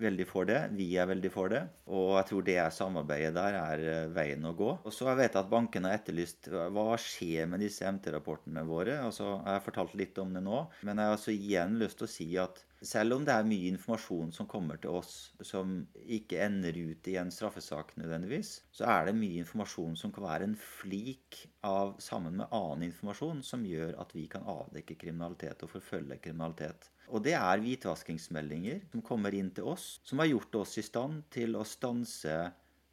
veldig 0.00 0.26
for 0.28 0.48
det. 0.48 0.58
Vi 0.76 0.88
er 1.00 1.08
veldig 1.08 1.30
for 1.32 1.52
det. 1.52 1.62
Og 1.92 2.14
jeg 2.18 2.28
tror 2.30 2.44
det 2.46 2.58
samarbeidet 2.76 3.32
der 3.36 3.58
er 3.60 3.84
eh, 3.92 4.12
veien 4.14 4.44
å 4.48 4.54
gå. 4.56 4.70
Og 4.82 4.94
så 4.94 5.08
vet 5.12 5.30
jeg 5.30 5.40
at 5.40 5.50
bankene 5.52 5.90
har 5.90 6.00
etterlyst 6.00 6.50
hva 6.52 6.86
skjer 7.00 7.48
med 7.50 7.64
disse 7.64 7.88
MT-rapportene 7.88 8.64
våre. 8.68 8.98
Altså, 9.06 9.38
Jeg 9.38 9.58
har 9.58 9.64
fortalt 9.64 9.96
litt 9.98 10.20
om 10.22 10.32
det 10.34 10.44
nå, 10.44 10.64
men 10.82 11.00
jeg 11.00 11.10
har 11.10 11.18
også 11.18 11.34
igjen 11.34 11.78
lyst 11.80 12.00
til 12.00 12.08
å 12.08 12.14
si 12.14 12.30
at 12.40 12.64
selv 12.86 13.16
om 13.16 13.24
det 13.24 13.34
er 13.34 13.46
mye 13.48 13.70
informasjon 13.72 14.32
som 14.34 14.48
kommer 14.50 14.78
til 14.80 14.96
oss 14.98 15.32
som 15.44 15.76
ikke 16.04 16.40
ender 16.44 16.76
ut 16.76 17.08
i 17.10 17.16
en 17.20 17.32
straffesak 17.32 17.94
nødvendigvis, 18.00 18.56
så 18.74 18.88
er 18.92 19.08
det 19.08 19.16
mye 19.18 19.42
informasjon 19.42 19.96
som 19.98 20.12
kan 20.14 20.26
være 20.26 20.48
en 20.48 20.56
flik 20.60 21.42
av 21.66 21.94
sammen 22.02 22.38
med 22.40 22.52
annen 22.54 22.88
informasjon 22.88 23.42
som 23.46 23.64
gjør 23.66 23.96
at 24.02 24.12
vi 24.16 24.26
kan 24.32 24.46
avdekke 24.48 24.98
kriminalitet 25.00 25.64
og 25.64 25.72
forfølge 25.76 26.20
kriminalitet. 26.24 26.90
Og 27.12 27.24
det 27.24 27.34
er 27.36 27.62
hvitvaskingsmeldinger 27.62 28.84
som 28.92 29.04
kommer 29.04 29.34
inn 29.36 29.50
til 29.54 29.68
oss, 29.74 29.98
som 30.04 30.22
har 30.22 30.30
gjort 30.30 30.60
oss 30.62 30.78
i 30.80 30.84
stand 30.86 31.24
til 31.34 31.56
å 31.58 31.64
stanse 31.68 32.36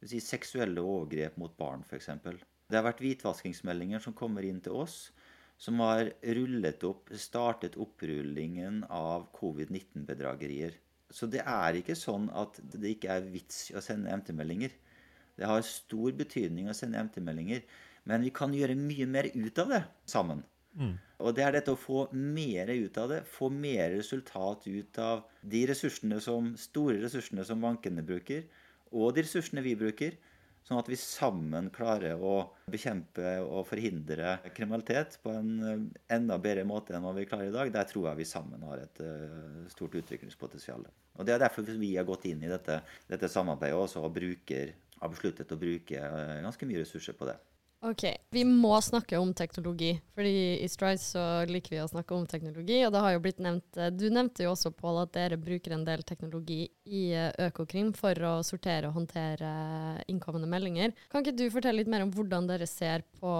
si, 0.04 0.20
seksuelle 0.20 0.82
overgrep 0.82 1.38
mot 1.40 1.54
barn, 1.58 1.84
f.eks. 1.88 2.10
Det 2.68 2.78
har 2.78 2.86
vært 2.86 3.02
hvitvaskingsmeldinger 3.04 4.00
som 4.04 4.16
kommer 4.16 4.44
inn 4.48 4.60
til 4.64 4.76
oss, 4.84 5.10
som 5.62 5.78
har 5.84 6.10
rullet 6.34 6.82
opp, 6.88 7.12
startet 7.14 7.76
opprullingen 7.78 8.80
av 8.90 9.28
covid-19-bedragerier. 9.36 10.74
Så 11.12 11.28
det 11.30 11.44
er 11.46 11.78
ikke 11.78 11.94
sånn 11.98 12.26
at 12.34 12.58
det 12.72 12.96
ikke 12.96 13.12
er 13.14 13.28
vits 13.30 13.68
i 13.70 13.76
å 13.78 13.82
sende 13.84 14.10
MT-meldinger. 14.18 14.72
Det 15.38 15.46
har 15.46 15.62
stor 15.66 16.16
betydning 16.18 16.70
å 16.70 16.74
sende 16.74 17.04
MT-meldinger, 17.06 17.62
men 18.10 18.26
vi 18.26 18.32
kan 18.34 18.54
gjøre 18.56 18.74
mye 18.78 19.06
mer 19.06 19.28
ut 19.36 19.62
av 19.62 19.70
det 19.70 19.82
sammen. 20.10 20.42
Og 21.22 21.36
det 21.36 21.44
er 21.46 21.54
dette 21.54 21.76
å 21.76 21.78
få 21.78 22.06
mer 22.16 22.72
ut 22.72 22.98
av 22.98 23.12
det, 23.12 23.20
få 23.28 23.52
mer 23.52 23.92
resultat 23.94 24.66
ut 24.66 24.98
av 24.98 25.22
de 25.46 25.62
ressursene 25.68 26.18
som, 26.24 26.52
store 26.58 26.98
ressursene 27.04 27.44
som 27.46 27.62
bankene 27.62 28.02
bruker, 28.02 28.48
og 28.90 29.14
de 29.14 29.22
ressursene 29.22 29.62
vi 29.64 29.76
bruker, 29.78 30.16
sånn 30.66 30.78
at 30.80 30.88
vi 30.90 30.98
sammen 30.98 31.70
klarer 31.74 32.20
å 32.22 32.34
bekjempe 32.70 33.34
og 33.42 33.66
forhindre 33.68 34.36
kriminalitet 34.54 35.18
på 35.22 35.34
en 35.34 35.52
eh, 35.66 35.84
enda 36.16 36.38
bedre 36.42 36.64
måte 36.68 36.94
enn 36.94 37.04
hva 37.04 37.14
vi 37.16 37.26
klarer 37.28 37.50
i 37.50 37.54
dag. 37.54 37.72
Der 37.74 37.88
tror 37.90 38.10
jeg 38.10 38.22
vi 38.22 38.28
sammen 38.28 38.62
har 38.68 38.82
et 38.84 39.02
eh, 39.04 39.66
stort 39.72 39.96
utviklingspotensial. 39.98 40.86
Og 41.18 41.28
Det 41.28 41.34
er 41.34 41.42
derfor 41.44 41.66
vi 41.66 41.94
har 41.96 42.08
gått 42.08 42.28
inn 42.30 42.44
i 42.44 42.50
dette, 42.52 42.80
dette 43.10 43.30
samarbeidet 43.30 43.78
også 43.78 44.04
og 44.06 44.14
bruker, 44.14 44.74
har 45.02 45.10
besluttet 45.10 45.52
å 45.52 45.60
bruke 45.60 45.98
eh, 45.98 46.36
ganske 46.46 46.68
mye 46.68 46.84
ressurser 46.84 47.18
på 47.18 47.28
det. 47.30 47.38
Ok, 47.82 48.04
vi 48.30 48.44
må 48.46 48.76
snakke 48.78 49.18
om 49.18 49.32
teknologi, 49.34 49.96
fordi 50.14 50.60
i 50.62 50.68
Strides 50.70 51.08
så 51.16 51.22
liker 51.50 51.72
vi 51.74 51.80
å 51.82 51.88
snakke 51.90 52.14
om 52.14 52.28
teknologi, 52.30 52.76
og 52.86 52.92
det 52.94 53.00
har 53.02 53.16
jo 53.16 53.22
blitt 53.24 53.40
nevnt, 53.42 53.66
eh, 53.74 53.90
du 53.90 54.04
nevnte 54.06 54.44
jo 54.44 54.52
også, 54.52 54.70
Paul, 54.70 55.00
at 55.02 55.10
dere 55.16 55.38
bruker 55.40 55.74
en 55.74 55.82
del 55.88 56.04
teknologi 56.06 56.60
i 56.86 57.02
eh, 57.10 57.32
Økokrim 57.48 57.90
for 57.98 58.14
å 58.28 58.36
sortere 58.46 58.86
og 58.86 59.00
håndtere 59.00 59.50
innkommende 60.06 60.46
meldinger. 60.46 60.94
Kan 61.10 61.26
ikke 61.26 61.34
du 61.40 61.48
fortelle 61.50 61.82
litt 61.82 61.90
mer 61.90 62.06
om 62.06 62.14
hvordan 62.14 62.46
dere 62.52 62.70
ser 62.70 63.02
på 63.18 63.34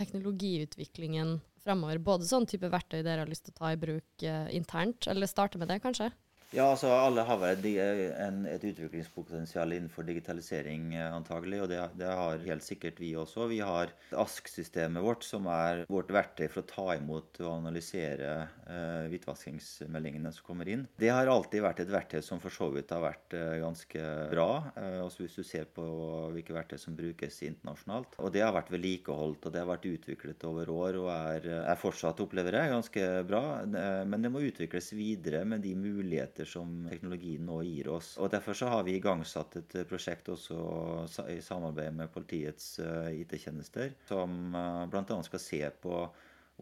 teknologiutviklingen 0.00 1.36
fremover? 1.60 2.00
Både 2.00 2.24
sånn 2.24 2.48
type 2.48 2.72
verktøy 2.72 3.02
dere 3.02 3.26
har 3.26 3.28
lyst 3.28 3.50
til 3.50 3.52
å 3.58 3.60
ta 3.60 3.74
i 3.76 3.82
bruk 3.84 4.24
eh, 4.24 4.48
internt, 4.56 5.04
eller 5.04 5.28
starte 5.28 5.60
med 5.60 5.68
det, 5.68 5.82
kanskje? 5.84 6.08
Ja, 6.52 6.66
altså 6.68 6.90
Alle 6.92 7.22
har 7.24 7.38
vel 7.40 7.64
et 7.64 8.64
utviklingspotensial 8.68 9.72
innenfor 9.72 10.04
digitalisering 10.04 10.90
eh, 10.98 11.08
antagelig, 11.16 11.62
og 11.64 11.70
det, 11.70 11.78
det 11.96 12.10
har 12.12 12.42
helt 12.44 12.64
sikkert 12.66 12.98
vi 13.00 13.14
også. 13.16 13.46
Vi 13.48 13.62
har 13.64 13.94
ASK-systemet 14.20 15.00
vårt, 15.00 15.24
som 15.24 15.48
er 15.48 15.86
vårt 15.88 16.12
verktøy 16.12 16.50
for 16.52 16.60
å 16.60 16.68
ta 16.68 16.84
imot 16.98 17.40
og 17.40 17.54
analysere 17.54 18.34
eh, 18.68 19.06
hvitvaskingsmeldingene 19.14 20.34
som 20.36 20.44
kommer 20.50 20.68
inn. 20.68 20.84
Det 21.00 21.08
har 21.08 21.30
alltid 21.32 21.64
vært 21.64 21.80
et 21.86 21.94
verktøy 21.94 22.20
som 22.26 22.42
for 22.42 22.52
så 22.52 22.68
vidt 22.74 22.92
har 22.92 23.00
vært 23.06 23.38
eh, 23.38 23.56
ganske 23.64 24.04
bra. 24.34 24.50
Eh, 24.76 24.98
også 25.06 25.24
hvis 25.24 25.38
du 25.40 25.48
ser 25.48 25.72
på 25.72 25.88
hvilke 26.36 26.52
verktøy 26.58 26.76
som 26.84 26.98
brukes 27.00 27.40
internasjonalt. 27.48 28.20
Og 28.20 28.28
det 28.36 28.44
har 28.44 28.52
vært 28.58 28.74
vedlikeholdt, 28.76 29.48
og 29.48 29.56
det 29.56 29.64
har 29.64 29.72
vært 29.72 29.88
utviklet 29.88 30.46
over 30.50 30.74
år 30.76 31.00
og 31.00 31.10
er, 31.16 31.48
er 31.62 31.80
fortsatt, 31.80 32.20
opplever 32.26 32.60
jeg, 32.60 32.74
ganske 32.76 33.08
bra. 33.32 33.42
Eh, 33.64 34.04
Men 34.04 34.28
det 34.28 34.34
må 34.36 34.44
utvikles 34.44 34.92
videre 35.00 35.46
med 35.48 35.64
de 35.64 35.72
muligheter 35.80 36.41
som 36.48 36.86
teknologien 36.90 37.46
nå 37.46 37.60
gir 37.66 37.88
oss. 37.92 38.14
Og 38.18 38.30
Derfor 38.32 38.56
så 38.58 38.70
har 38.72 38.84
vi 38.86 38.96
igangsatt 38.98 39.56
et 39.60 39.78
eh, 39.80 39.86
prosjekt 39.88 40.28
også 40.32 41.26
i 41.32 41.40
samarbeid 41.44 41.96
med 42.00 42.12
politiets 42.14 42.78
eh, 42.82 43.22
IT-tjenester, 43.22 43.94
som 44.08 44.54
bl.a. 44.90 45.22
skal 45.26 45.42
se 45.42 45.64
på 45.82 46.04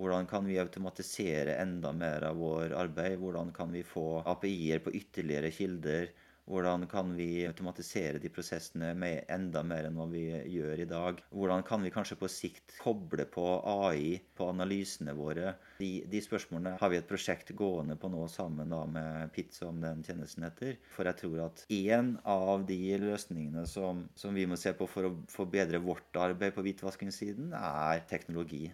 hvordan 0.00 0.26
kan 0.26 0.46
vi 0.46 0.58
automatisere 0.58 1.58
enda 1.60 1.92
mer 1.92 2.24
av 2.30 2.38
vår 2.40 2.72
arbeid? 2.78 3.18
Hvordan 3.20 3.50
kan 3.52 3.72
vi 3.74 3.82
få 3.84 4.22
API-er 4.32 4.80
på 4.84 4.94
ytterligere 4.96 5.50
kilder? 5.52 6.12
Hvordan 6.50 6.86
kan 6.90 7.12
vi 7.14 7.44
automatisere 7.46 8.18
de 8.18 8.30
prosessene 8.32 8.90
med 8.98 9.28
enda 9.30 9.62
mer 9.62 9.86
enn 9.86 9.98
hva 9.98 10.08
vi 10.10 10.24
gjør 10.50 10.82
i 10.82 10.86
dag? 10.90 11.20
Hvordan 11.30 11.62
kan 11.66 11.84
vi 11.86 11.92
kanskje 11.94 12.16
på 12.18 12.30
sikt 12.30 12.74
koble 12.82 13.26
på 13.30 13.44
AI 13.70 14.16
på 14.34 14.48
analysene 14.50 15.14
våre? 15.14 15.52
De, 15.78 16.02
de 16.10 16.22
spørsmålene 16.24 16.74
har 16.80 16.90
vi 16.90 16.98
et 16.98 17.06
prosjekt 17.06 17.52
gående 17.56 17.94
på 18.00 18.10
nå 18.10 18.24
sammen 18.32 18.74
da 18.74 18.80
med 18.90 19.30
PIT, 19.36 19.54
som 19.60 19.78
den 19.82 20.02
tjenesten 20.06 20.48
heter. 20.48 20.74
For 20.90 21.06
jeg 21.06 21.20
tror 21.20 21.44
at 21.46 21.62
én 21.70 22.16
av 22.26 22.66
de 22.66 22.80
løsningene 22.98 23.62
som, 23.70 24.02
som 24.18 24.34
vi 24.34 24.48
må 24.50 24.58
se 24.58 24.74
på 24.74 24.90
for 24.90 25.06
å 25.06 25.14
forbedre 25.30 25.78
vårt 25.84 26.18
arbeid 26.18 26.56
på 26.56 26.66
hvitvaskingssiden, 26.66 27.54
er 27.54 28.02
teknologi. 28.10 28.64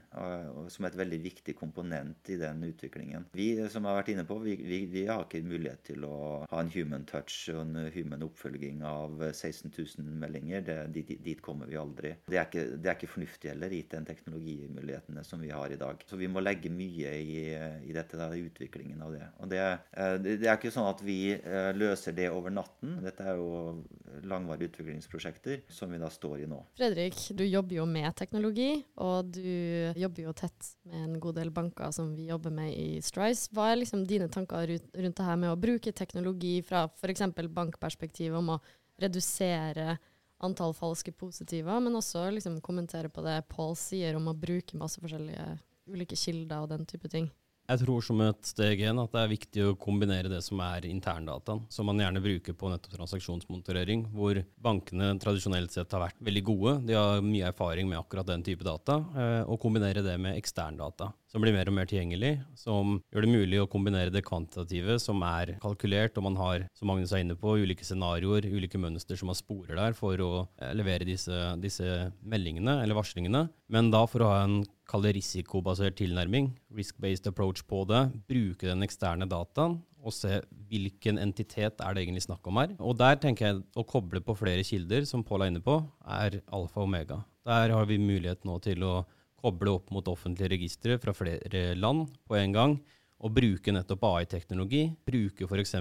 som 0.72 0.84
er 0.84 0.94
et 0.94 0.98
veldig 1.02 1.20
viktig 1.28 1.56
komponent 1.58 2.32
i 2.32 2.40
den 2.40 2.64
utviklingen. 2.70 3.28
Vi 3.36 3.50
som 3.72 3.84
har 3.84 4.00
vært 4.00 4.14
inne 4.14 4.24
på, 4.24 4.40
vi, 4.40 4.56
vi, 4.64 4.82
vi 4.88 5.06
har 5.10 5.26
ikke 5.26 5.44
mulighet 5.44 5.84
til 5.92 6.08
å 6.08 6.16
ha 6.48 6.64
en 6.64 6.72
human 6.72 7.04
touch 7.08 7.44
og 7.52 7.65
en 7.66 7.90
human 7.94 8.24
oppfølging 8.26 8.82
av 8.86 9.20
16 9.32 9.72
000 9.72 10.06
meldinger. 10.22 10.64
Det, 10.66 10.78
dit, 10.94 11.12
dit 11.24 11.42
kommer 11.42 11.70
vi 11.70 11.78
aldri. 11.80 12.14
Det 12.26 12.38
er, 12.38 12.48
ikke, 12.48 12.64
det 12.78 12.90
er 12.90 12.98
ikke 12.98 13.12
fornuftig 13.12 13.52
heller, 13.52 13.74
gitt 13.74 13.94
den 13.96 14.08
teknologimulighetene 14.08 15.24
som 15.26 15.42
vi 15.42 15.52
har 15.54 15.72
i 15.72 15.80
dag. 15.80 16.02
Så 16.08 16.18
vi 16.20 16.30
må 16.30 16.42
legge 16.44 16.72
mye 16.72 17.14
i, 17.20 17.40
i 17.86 17.96
dette, 17.96 18.30
i 18.36 18.44
utviklingen 18.46 19.02
av 19.04 19.14
det. 19.16 19.30
Og 19.42 19.50
det, 19.52 19.62
eh, 19.92 20.16
det 20.24 20.38
er 20.46 20.54
ikke 20.56 20.74
sånn 20.74 20.90
at 20.90 21.02
vi 21.06 21.20
eh, 21.36 21.72
løser 21.76 22.16
det 22.16 22.30
over 22.32 22.54
natten. 22.54 22.98
Dette 23.04 23.26
er 23.26 23.40
jo 23.40 23.82
langvarige 24.26 24.70
utviklingsprosjekter 24.70 25.64
som 25.72 25.92
vi 25.92 26.00
da 26.00 26.10
står 26.12 26.44
i 26.44 26.50
nå. 26.50 26.60
Fredrik, 26.78 27.18
du 27.36 27.44
jobber 27.44 27.80
jo 27.80 27.86
med 27.90 28.14
teknologi, 28.18 28.70
og 29.02 29.32
du 29.36 29.92
jobber 29.98 30.28
jo 30.28 30.34
tett 30.36 30.72
med 30.88 31.02
en 31.02 31.20
god 31.22 31.38
del 31.40 31.52
banker 31.54 31.92
som 31.94 32.14
vi 32.16 32.28
jobber 32.30 32.54
med 32.54 32.72
i 32.72 33.00
Strice. 33.04 33.50
Hva 33.54 33.70
er 33.72 33.80
liksom 33.82 34.04
dine 34.08 34.28
tanker 34.32 34.70
rundt 34.76 35.16
det 35.16 35.26
her 35.26 35.40
med 35.40 35.52
å 35.52 35.58
bruke 35.60 35.92
teknologi 35.96 36.58
fra 36.66 36.86
f.eks. 36.88 37.24
bankperspektiv 37.56 38.36
om 38.38 38.54
å 38.56 38.60
redusere 39.00 39.96
antall 40.44 40.74
falske 40.76 41.12
positiver, 41.16 41.80
men 41.80 41.96
også 41.96 42.26
liksom 42.34 42.60
kommentere 42.64 43.08
på 43.12 43.24
det 43.24 43.40
Paul 43.52 43.74
sier 43.78 44.18
om 44.18 44.28
å 44.28 44.36
bruke 44.36 44.78
masse 44.78 45.00
forskjellige 45.00 45.56
ulike 45.88 46.18
kilder 46.18 46.64
og 46.64 46.72
den 46.74 46.86
type 46.88 47.08
ting? 47.12 47.30
Jeg 47.66 47.80
tror 47.82 48.04
som 48.04 48.20
et 48.22 48.46
steg 48.46 48.78
igjen 48.78 48.98
at 49.02 49.10
det 49.10 49.22
er 49.24 49.30
viktig 49.32 49.62
å 49.66 49.76
kombinere 49.80 50.30
det 50.30 50.38
som 50.46 50.60
er 50.62 50.84
interndataen, 50.86 51.64
som 51.72 51.88
man 51.88 51.98
gjerne 51.98 52.22
bruker 52.22 52.54
på 52.54 52.70
nettopp 52.70 52.94
transaksjonsmonitorering, 52.94 54.04
hvor 54.14 54.38
bankene 54.62 55.08
tradisjonelt 55.22 55.74
sett 55.74 55.96
har 55.96 56.04
vært 56.04 56.20
veldig 56.28 56.44
gode. 56.46 56.76
De 56.86 56.94
har 56.94 57.24
mye 57.26 57.48
erfaring 57.50 57.90
med 57.90 57.98
akkurat 57.98 58.28
den 58.28 58.46
type 58.46 58.62
data, 58.66 59.00
eh, 59.18 59.42
og 59.50 59.58
kombinere 59.62 60.04
det 60.06 60.14
med 60.22 60.38
eksterndata. 60.38 61.10
Som 61.36 61.44
blir 61.44 61.52
mer 61.52 61.68
og 61.68 61.74
mer 61.76 61.84
tilgjengelig, 61.84 62.30
som 62.56 62.94
gjør 63.12 63.26
det 63.26 63.32
mulig 63.34 63.58
å 63.60 63.68
kombinere 63.68 64.12
det 64.12 64.22
kvantitative, 64.24 64.94
som 65.02 65.20
er 65.26 65.52
kalkulert, 65.60 66.16
og 66.16 66.24
man 66.24 66.38
har, 66.40 66.62
som 66.72 66.88
Magnus 66.88 67.12
er 67.12 67.20
inne 67.26 67.36
på, 67.36 67.58
ulike 67.60 67.84
scenarioer, 67.84 68.46
ulike 68.48 68.80
mønster 68.80 69.20
som 69.20 69.28
man 69.28 69.36
sporer 69.36 69.76
der 69.76 69.96
for 69.98 70.22
å 70.24 70.30
eh, 70.56 70.72
levere 70.72 71.04
disse, 71.04 71.36
disse 71.60 72.06
meldingene 72.24 72.78
eller 72.80 72.96
varslingene. 72.96 73.42
Men 73.68 73.90
da 73.92 74.06
for 74.08 74.24
å 74.24 74.30
ha 74.30 74.38
en 74.46 74.62
kalle 74.88 75.12
risikobasert 75.12 75.98
tilnærming, 76.00 76.54
risk-based 76.72 77.28
approach 77.28 77.66
på 77.68 77.82
det, 77.90 78.06
bruke 78.30 78.70
den 78.70 78.86
eksterne 78.86 79.28
dataen 79.28 79.82
og 80.06 80.14
se 80.14 80.38
hvilken 80.70 81.18
entitet 81.20 81.82
er 81.82 81.92
det 81.92 82.06
egentlig 82.06 82.24
snakk 82.24 82.48
om 82.48 82.62
her. 82.62 82.72
Og 82.80 82.96
der 82.96 83.20
tenker 83.20 83.50
jeg 83.50 83.60
å 83.76 83.84
koble 83.84 84.22
på 84.24 84.38
flere 84.38 84.64
kilder, 84.64 85.04
som 85.04 85.26
Pål 85.26 85.44
er 85.44 85.52
inne 85.52 85.64
på, 85.66 85.80
er 86.06 86.40
alfa 86.46 86.80
og 86.80 86.88
omega. 86.88 87.20
Der 87.44 87.74
har 87.74 87.90
vi 87.90 88.00
mulighet 88.00 88.46
nå 88.46 88.56
til 88.64 88.86
å 88.86 88.94
koble 89.40 89.76
opp 89.78 89.92
mot 89.94 90.08
offentlige 90.08 90.52
registre 90.54 90.98
fra 91.02 91.14
flere 91.16 91.74
land 91.78 92.06
på 92.26 92.38
en 92.38 92.54
gang, 92.54 92.76
og 93.24 93.32
bruke 93.32 93.72
nettopp 93.72 94.02
AI-teknologi. 94.04 94.82
Bruke 95.08 95.46
f.eks. 95.48 95.74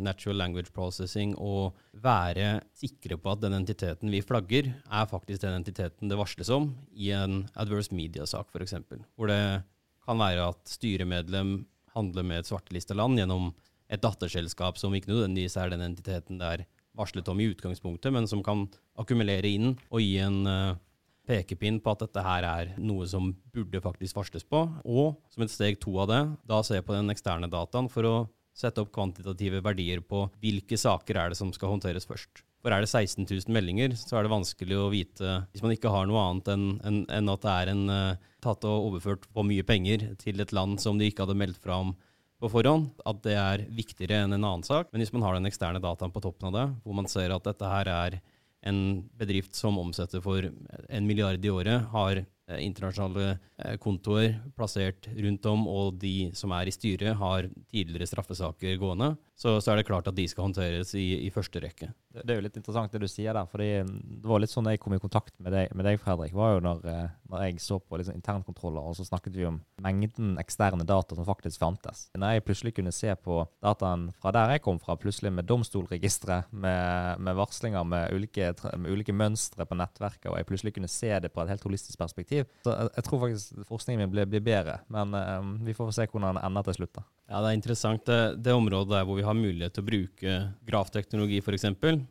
natural 0.00 0.38
language 0.40 0.72
processing 0.72 1.34
og 1.36 1.76
være 1.92 2.62
sikre 2.76 3.18
på 3.20 3.34
at 3.34 3.42
den 3.42 3.58
entiteten 3.58 4.12
vi 4.12 4.22
flagger, 4.24 4.70
er 4.88 5.10
faktisk 5.10 5.42
den 5.44 5.58
entiteten 5.58 6.08
det 6.08 6.18
varsles 6.18 6.48
om 6.54 6.70
i 6.96 7.10
en 7.12 7.42
adverse 7.60 7.92
media-sak 7.94 8.48
f.eks. 8.54 8.78
Hvor 9.16 9.28
det 9.28 9.42
kan 10.08 10.20
være 10.20 10.48
at 10.48 10.64
styremedlem 10.72 11.58
handler 11.92 12.24
med 12.24 12.40
et 12.40 12.48
svartelista 12.48 12.96
land 12.96 13.20
gjennom 13.20 13.52
et 13.88 14.02
datterselskap 14.04 14.80
som 14.80 14.94
ikke 14.96 15.12
nødvendigvis 15.12 15.56
er 15.60 15.72
den 15.72 15.84
entiteten 15.84 16.40
det 16.40 16.48
er 16.48 16.66
varslet 16.98 17.28
om 17.30 17.40
i 17.40 17.48
utgangspunktet, 17.52 18.12
men 18.12 18.26
som 18.28 18.42
kan 18.44 18.66
akkumulere 18.98 19.48
inn 19.48 19.74
og 19.88 20.00
gi 20.02 20.16
en 20.24 20.40
eh, 20.50 20.78
pekepinn 21.28 21.78
på 21.84 21.92
at 21.92 22.06
dette 22.06 22.24
her 22.24 22.46
er 22.48 22.72
noe 22.80 23.06
som 23.10 23.30
burde 23.54 23.82
faktisk 23.84 24.16
varsles 24.18 24.46
på. 24.48 24.64
Og 24.88 25.18
som 25.32 25.44
et 25.44 25.52
steg 25.52 25.78
to 25.82 25.94
av 26.02 26.10
det, 26.10 26.22
da 26.48 26.62
se 26.64 26.80
på 26.82 26.96
den 26.96 27.12
eksterne 27.12 27.50
dataen 27.52 27.90
for 27.92 28.08
å 28.08 28.16
sette 28.58 28.82
opp 28.82 28.90
kvantitative 28.94 29.62
verdier 29.62 30.02
på 30.02 30.24
hvilke 30.42 30.78
saker 30.80 31.20
er 31.20 31.30
det 31.30 31.38
som 31.38 31.52
skal 31.54 31.76
håndteres 31.76 32.08
først. 32.08 32.42
For 32.58 32.74
er 32.74 32.82
det 32.82 32.90
16 32.90 33.22
000 33.22 33.54
meldinger, 33.54 33.94
så 33.94 34.18
er 34.18 34.26
det 34.26 34.32
vanskelig 34.32 34.78
å 34.80 34.88
vite, 34.90 35.36
hvis 35.52 35.62
man 35.62 35.76
ikke 35.76 35.92
har 35.94 36.08
noe 36.10 36.24
annet 36.24 36.50
enn 36.56 36.64
en, 36.82 36.98
en 37.06 37.30
at 37.30 37.44
det 37.44 37.52
er 37.54 37.70
en 37.70 37.84
uh, 37.86 38.32
tatt 38.42 38.66
og 38.66 38.88
overført 38.88 39.28
for 39.30 39.46
mye 39.46 39.62
penger 39.66 40.08
til 40.18 40.42
et 40.42 40.54
land 40.56 40.80
som 40.82 40.98
de 40.98 41.06
ikke 41.06 41.22
hadde 41.22 41.38
meldt 41.38 41.60
fra 41.62 41.78
om 41.84 41.94
på 42.38 42.50
forhånd, 42.50 42.90
at 43.06 43.22
det 43.24 43.34
er 43.34 43.64
viktigere 43.74 44.24
enn 44.24 44.34
en 44.34 44.44
annen 44.44 44.66
sak. 44.66 44.90
Men 44.92 45.02
hvis 45.02 45.14
man 45.14 45.24
har 45.26 45.34
den 45.34 45.48
eksterne 45.50 45.82
dataen 45.82 46.12
på 46.14 46.22
toppen 46.22 46.50
av 46.50 46.54
det, 46.54 46.66
hvor 46.84 46.98
man 46.98 47.10
ser 47.10 47.34
at 47.34 47.46
dette 47.46 47.70
her 47.70 47.90
er 47.90 48.18
en 48.66 49.08
bedrift 49.18 49.54
som 49.54 49.78
omsetter 49.78 50.22
for 50.24 50.44
en 50.44 51.06
milliard 51.06 51.44
i 51.44 51.50
året, 51.50 51.86
har 51.92 52.24
internasjonale 52.56 53.30
eh, 53.34 53.76
kontoer 53.82 54.38
plassert 54.56 55.08
rundt 55.12 55.48
om, 55.50 55.66
og 55.68 55.98
de 56.00 56.30
som 56.36 56.52
er 56.56 56.68
i 56.68 56.74
styret 56.74 57.18
har 57.20 57.48
tidligere 57.68 58.08
straffesaker 58.08 58.78
gående, 58.80 59.14
så, 59.38 59.58
så 59.62 59.70
er 59.70 59.78
det 59.78 59.86
klart 59.86 60.08
at 60.10 60.16
de 60.16 60.24
skal 60.26 60.48
håndteres 60.48 60.94
i, 60.98 61.26
i 61.26 61.30
første 61.30 61.60
rekke. 61.62 61.92
Det, 62.18 62.24
er 62.26 62.40
jo 62.40 62.44
litt 62.48 62.56
interessant 62.58 62.94
det 62.94 63.02
du 63.04 63.06
sier 63.10 63.36
der, 63.36 63.46
fordi 63.46 63.68
det 63.86 64.26
var 64.26 64.42
litt 64.42 64.50
sånn 64.50 64.66
jeg 64.72 64.80
kom 64.82 64.96
i 64.96 65.00
kontakt 65.02 65.34
med 65.38 65.54
deg, 65.54 65.74
med 65.78 65.86
deg 65.86 66.00
Fredrik, 66.02 66.34
var 66.34 66.56
jo 66.56 66.64
når, 66.64 66.80
eh, 66.90 67.12
når 67.30 67.44
jeg 67.44 67.62
så 67.62 67.78
på 67.78 68.00
liksom 68.00 68.16
internkontroller, 68.18 68.82
og 68.82 68.96
så 68.98 69.06
snakket 69.06 69.36
vi 69.38 69.46
om 69.46 69.60
mengden 69.84 70.34
eksterne 70.42 70.86
data 70.88 71.14
som 71.14 71.28
faktisk 71.28 71.62
fantes. 71.62 72.06
Når 72.18 72.38
jeg 72.38 72.46
plutselig 72.48 72.74
kunne 72.78 72.94
se 72.94 73.14
på 73.22 73.42
dataen 73.64 74.08
fra 74.18 74.32
der 74.34 74.56
jeg 74.56 74.64
kom 74.64 74.80
fra, 74.82 74.98
plutselig 74.98 75.32
med 75.36 75.46
domstolregisteret, 75.50 76.50
med, 76.50 77.22
med 77.22 77.38
varslinger 77.38 77.86
med 77.86 78.14
ulike, 78.16 78.50
med 78.74 78.90
ulike 78.90 79.14
mønstre 79.14 79.68
på 79.68 79.78
nettverket, 79.78 80.30
og 80.32 80.38
jeg 80.40 80.48
plutselig 80.50 80.74
kunne 80.78 80.90
se 80.90 81.12
det 81.22 81.30
på 81.34 81.44
et 81.44 81.52
helt 81.52 81.66
holistisk 81.66 81.98
perspektiv, 82.00 82.37
så 82.64 82.74
jeg, 82.74 82.90
jeg 82.96 83.06
tror 83.06 83.22
faktisk 83.24 83.68
forskningen 83.68 84.02
min 84.04 84.12
blir, 84.12 84.28
blir 84.30 84.44
bedre, 84.44 84.80
men 84.92 85.14
um, 85.14 85.54
vi 85.66 85.74
får 85.76 85.94
se 85.96 86.08
hvordan 86.08 86.36
den 86.36 86.44
ender 86.44 86.66
til 86.68 86.80
slutt 86.80 86.98
da. 86.98 87.04
Ja, 87.28 87.42
det 87.44 87.50
er 87.50 87.56
interessant. 87.58 88.06
Det, 88.08 88.38
det 88.40 88.54
området 88.56 88.94
der 88.94 89.04
hvor 89.04 89.18
vi 89.18 89.24
har 89.26 89.36
mulighet 89.36 89.74
til 89.76 89.84
å 89.84 89.88
bruke 89.88 90.36
grafteknologi 90.64 91.42
f.eks., 91.42 91.66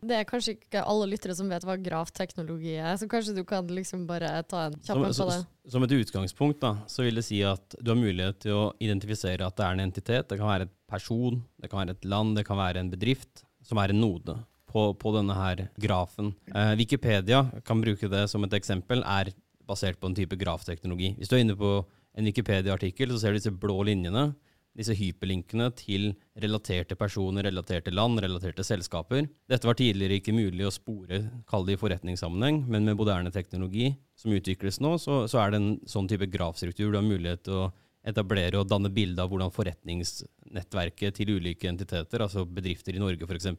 Det 0.06 0.18
er 0.20 0.28
kanskje 0.30 0.54
ikke 0.54 0.84
alle 0.86 1.08
lyttere 1.10 1.34
som 1.38 1.50
vet 1.50 1.66
hva 1.66 1.74
grafteknologi 1.82 2.76
er, 2.78 2.92
så 3.02 3.08
kanskje 3.10 3.34
du 3.40 3.42
kan 3.48 3.66
liksom 3.66 4.06
bare 4.10 4.30
ta 4.46 4.68
en 4.68 4.78
kjapp 4.78 5.00
en 5.00 5.08
på 5.08 5.10
det. 5.10 5.40
Som, 5.40 5.72
som 5.74 5.88
et 5.88 5.96
utgangspunkt 5.98 6.62
da, 6.62 6.76
så 6.86 7.08
vil 7.08 7.18
det 7.18 7.26
si 7.26 7.42
at 7.42 7.80
du 7.82 7.90
har 7.90 7.98
mulighet 7.98 8.44
til 8.46 8.60
å 8.60 8.68
identifisere 8.84 9.48
at 9.48 9.58
det 9.58 9.66
er 9.66 9.80
en 9.80 9.86
entitet. 9.88 10.30
Det 10.30 10.38
kan 10.38 10.52
være 10.52 10.70
et 10.70 10.76
person, 10.92 11.42
det 11.58 11.72
kan 11.72 11.82
være 11.82 11.98
et 11.98 12.08
land, 12.14 12.38
det 12.38 12.46
kan 12.46 12.62
være 12.62 12.86
en 12.86 12.94
bedrift, 12.94 13.42
som 13.66 13.82
er 13.82 13.96
en 13.96 14.02
node 14.06 14.38
på, 14.70 14.92
på 15.02 15.16
denne 15.16 15.34
her 15.34 15.66
grafen. 15.82 16.34
Eh, 16.54 16.76
Wikipedia 16.78 17.46
kan 17.66 17.82
bruke 17.82 18.10
det 18.12 18.28
som 18.30 18.46
et 18.46 18.54
eksempel, 18.58 19.02
er 19.02 19.34
basert 19.68 20.00
på 20.00 20.10
en 20.10 20.18
type 20.18 20.38
grafteknologi. 20.40 21.14
Hvis 21.18 21.32
du 21.32 21.38
er 21.38 21.44
inne 21.46 21.58
på 21.60 21.80
en 22.18 22.28
Wikipedia-artikkel, 22.28 23.14
så 23.14 23.22
ser 23.22 23.34
du 23.34 23.40
disse 23.40 23.54
blå 23.54 23.82
linjene, 23.88 24.32
disse 24.78 24.94
hyperlinkene 24.94 25.72
til 25.78 26.12
relaterte 26.38 26.98
personer, 26.98 27.48
relaterte 27.48 27.94
land, 27.94 28.22
relaterte 28.22 28.66
selskaper. 28.66 29.26
Dette 29.50 29.66
var 29.66 29.78
tidligere 29.80 30.20
ikke 30.20 30.36
mulig 30.38 30.68
å 30.68 30.74
spore, 30.74 31.24
kall 31.50 31.66
det 31.66 31.78
i 31.78 31.82
forretningssammenheng, 31.82 32.62
men 32.70 32.86
med 32.86 33.00
moderne 33.00 33.34
teknologi 33.34 33.90
som 34.18 34.36
utvikles 34.38 34.80
nå, 34.84 34.94
så, 35.02 35.24
så 35.30 35.42
er 35.42 35.54
det 35.54 35.62
en 35.62 35.74
sånn 35.90 36.10
type 36.10 36.30
grafstruktur. 36.34 36.92
Du 36.92 37.00
har 37.00 37.06
mulighet 37.06 37.46
til 37.48 37.66
å 37.66 37.68
etablere 38.08 38.62
og 38.62 38.70
danne 38.70 38.92
bilde 38.94 39.24
av 39.24 39.32
hvordan 39.32 39.54
forretningsnettverket 39.54 41.18
til 41.18 41.34
ulike 41.40 41.70
entiteter, 41.70 42.24
altså 42.24 42.46
bedrifter 42.46 42.96
i 42.96 43.02
Norge 43.02 43.28
f.eks., 43.28 43.50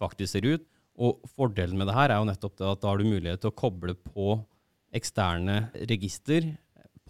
faktisk 0.00 0.36
ser 0.36 0.46
ut. 0.46 0.68
Og 0.94 1.24
fordelen 1.34 1.78
med 1.78 1.88
det 1.90 1.96
her 1.96 2.12
er 2.12 2.20
jo 2.20 2.28
nettopp 2.28 2.60
at 2.60 2.82
da 2.82 2.92
har 2.92 3.00
du 3.00 3.08
mulighet 3.08 3.42
til 3.42 3.50
å 3.50 3.56
koble 3.56 3.96
på 3.98 4.36
eksterne 4.94 5.68
register 5.90 6.52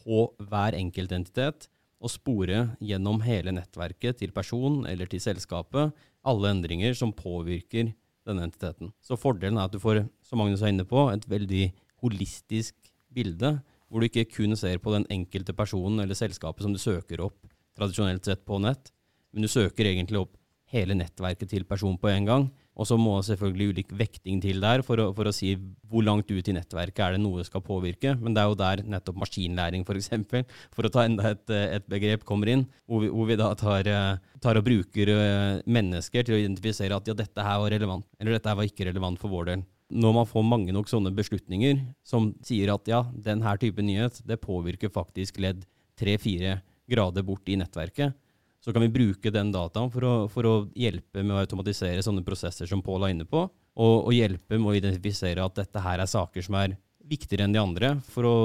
på 0.01 0.27
hver 0.42 0.77
enkelt 0.79 1.12
entitet 1.14 1.68
og 2.05 2.12
spore 2.12 2.66
gjennom 2.85 3.23
hele 3.25 3.55
nettverket 3.57 4.20
til 4.20 4.35
person 4.37 4.83
eller 4.88 5.09
til 5.09 5.23
selskapet 5.25 5.94
alle 6.25 6.51
endringer 6.53 6.97
som 6.97 7.12
påvirker 7.16 7.92
denne 8.25 8.47
entiteten. 8.49 8.92
Så 9.05 9.18
fordelen 9.20 9.59
er 9.61 9.68
at 9.68 9.75
du 9.75 9.81
får, 9.81 10.05
som 10.25 10.40
Magnus 10.40 10.64
er 10.64 10.73
inne 10.73 10.87
på, 10.88 11.07
et 11.12 11.27
veldig 11.29 11.66
holistisk 12.05 12.75
bilde, 13.14 13.59
hvor 13.88 14.01
du 14.01 14.09
ikke 14.09 14.27
kun 14.33 14.57
ser 14.59 14.81
på 14.83 14.94
den 14.94 15.07
enkelte 15.12 15.55
personen 15.57 16.01
eller 16.03 16.16
selskapet 16.18 16.64
som 16.64 16.73
du 16.75 16.81
søker 16.81 17.23
opp 17.25 17.38
tradisjonelt 17.79 18.25
sett 18.27 18.44
på 18.47 18.59
nett, 18.62 18.90
men 19.35 19.44
du 19.44 19.51
søker 19.51 19.88
egentlig 19.90 20.23
opp 20.23 20.37
hele 20.73 20.97
nettverket 20.97 21.51
til 21.51 21.66
person 21.68 21.97
på 22.01 22.11
en 22.11 22.29
gang. 22.29 22.47
Og 22.75 22.89
så 22.89 22.97
må 22.99 23.15
selvfølgelig 23.23 23.71
ulik 23.71 23.93
vekting 23.95 24.41
til 24.43 24.59
der 24.63 24.83
for 24.87 24.99
å, 24.99 25.11
for 25.15 25.31
å 25.31 25.35
si 25.35 25.53
hvor 25.91 26.03
langt 26.07 26.31
ut 26.31 26.49
i 26.51 26.55
nettverket 26.57 27.03
er 27.05 27.15
det 27.15 27.23
noe 27.23 27.45
skal 27.47 27.63
påvirke. 27.63 28.17
Men 28.19 28.35
det 28.35 28.43
er 28.43 28.51
jo 28.51 28.59
der 28.59 28.83
nettopp 28.97 29.21
maskinlæring, 29.23 29.85
f.eks., 29.85 29.91
for, 29.91 30.01
eksempel, 30.01 30.47
for 30.75 30.89
å 30.89 30.93
ta 30.93 31.05
enda 31.07 31.31
et, 31.31 31.45
et 31.79 31.87
begrep, 31.91 32.27
kommer 32.27 32.51
inn. 32.51 32.65
Hvor 32.91 33.05
vi, 33.05 33.13
hvor 33.15 33.31
vi 33.31 33.39
da 33.39 33.53
tar, 33.59 33.91
eh, 33.91 34.41
tar 34.43 34.59
og 34.59 34.67
bruker 34.67 35.13
eh, 35.15 35.61
mennesker 35.71 36.27
til 36.27 36.37
å 36.37 36.41
identifisere 36.43 36.99
at 36.99 37.11
ja, 37.11 37.15
dette 37.19 37.47
her 37.47 37.63
var 37.63 37.75
relevant, 37.77 38.09
eller 38.19 38.37
dette 38.37 38.51
her 38.51 38.59
var 38.59 38.69
ikke 38.69 38.89
relevant 38.91 39.23
for 39.23 39.31
vår 39.31 39.53
del. 39.53 39.65
Når 39.95 40.15
man 40.17 40.27
får 40.27 40.47
mange 40.49 40.75
nok 40.75 40.91
sånne 40.91 41.13
beslutninger 41.15 41.79
som 42.09 42.33
sier 42.43 42.73
at 42.75 42.89
ja, 42.91 43.05
den 43.15 43.45
her 43.45 43.61
type 43.61 43.85
nyhet, 43.85 44.19
det 44.27 44.43
påvirker 44.43 44.91
faktisk 44.91 45.39
ledd 45.45 45.63
tre-fire 46.01 46.59
grader 46.91 47.25
bort 47.25 47.49
i 47.49 47.57
nettverket, 47.61 48.17
så 48.64 48.72
kan 48.72 48.83
vi 48.87 48.92
bruke 48.92 49.33
den 49.33 49.53
dataen 49.53 49.90
for 49.92 50.07
å, 50.09 50.14
for 50.33 50.48
å 50.48 50.55
hjelpe 50.72 51.20
med 51.20 51.37
å 51.37 51.42
automatisere 51.42 52.05
sånne 52.05 52.24
prosesser 52.24 52.70
som 52.70 52.83
Pål 52.85 53.05
er 53.05 53.12
inne 53.12 53.27
på, 53.29 53.44
og, 53.44 53.96
og 54.07 54.14
hjelpe 54.14 54.57
med 54.57 54.70
å 54.70 54.77
identifisere 54.79 55.44
at 55.44 55.59
dette 55.59 55.83
her 55.85 56.00
er 56.00 56.09
saker 56.09 56.46
som 56.46 56.57
er 56.62 56.79
viktigere 57.05 57.44
enn 57.44 57.53
de 57.53 57.61
andre, 57.61 57.90
for 58.09 58.24
å 58.24 58.37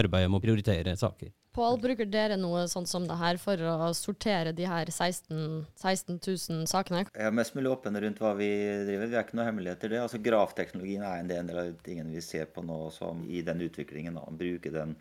arbeide 0.00 0.30
med 0.30 0.40
å 0.40 0.44
prioritere 0.46 0.96
saker. 0.96 1.34
Pål, 1.58 1.78
bruker 1.82 2.06
dere 2.06 2.36
noe 2.38 2.62
sånt 2.70 2.88
som 2.88 3.06
det 3.08 3.16
her 3.18 3.38
for 3.42 3.60
å 3.66 3.90
sortere 3.96 4.52
de 4.54 4.66
her 4.68 4.92
16, 4.94 5.66
16 5.80 6.20
000 6.22 6.68
sakene? 6.70 7.02
Jeg 7.10 7.26
er 7.26 7.34
mest 7.34 7.56
mulig 7.56 7.72
åpen 7.72 7.98
rundt 7.98 8.20
hva 8.22 8.34
vi 8.38 8.48
driver. 8.86 9.10
Vi 9.10 9.18
er 9.18 9.24
ikke 9.26 9.38
noe 9.40 9.48
hemmeligheter 9.48 9.90
det. 9.90 10.02
Altså 10.04 10.20
Grafteknologien 10.22 11.02
er 11.08 11.24
en 11.24 11.32
del 11.32 11.50
av 11.50 11.72
tingene 11.82 12.14
vi 12.14 12.22
ser 12.22 12.46
på 12.52 12.62
nå 12.62 12.78
som 12.94 13.24
i 13.26 13.42
den 13.42 13.64
utviklingen. 13.66 14.20
Da. 14.20 14.28
Bruke 14.38 14.72
den 14.72 14.94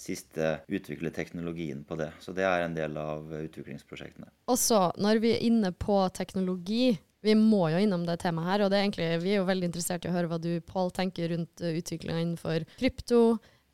siste 0.00 0.58
utvikle 0.68 1.12
teknologien 1.14 1.84
på 1.86 1.98
det. 2.00 2.10
Så 2.20 2.34
det 2.36 2.46
er 2.48 2.64
en 2.64 2.76
del 2.76 2.96
av 3.00 3.30
utviklingsprosjektene. 3.38 4.30
Også 4.50 4.88
når 5.00 5.22
vi 5.22 5.34
er 5.34 5.44
inne 5.46 5.72
på 5.72 5.98
teknologi, 6.16 6.94
vi 7.24 7.34
må 7.38 7.70
jo 7.72 7.80
innom 7.80 8.04
det 8.04 8.18
temaet 8.20 8.50
her, 8.50 8.64
og 8.64 8.72
det 8.72 8.78
er 8.78 8.84
egentlig, 8.84 9.08
vi 9.22 9.32
er 9.32 9.40
jo 9.40 9.48
veldig 9.48 9.70
interessert 9.70 10.04
i 10.04 10.10
å 10.10 10.16
høre 10.16 10.28
hva 10.28 10.40
du, 10.42 10.52
Pål, 10.68 10.92
tenker 10.92 11.32
rundt 11.32 11.62
uh, 11.64 11.72
utviklinga 11.72 12.20
innenfor 12.20 12.66
krypto, 12.76 13.22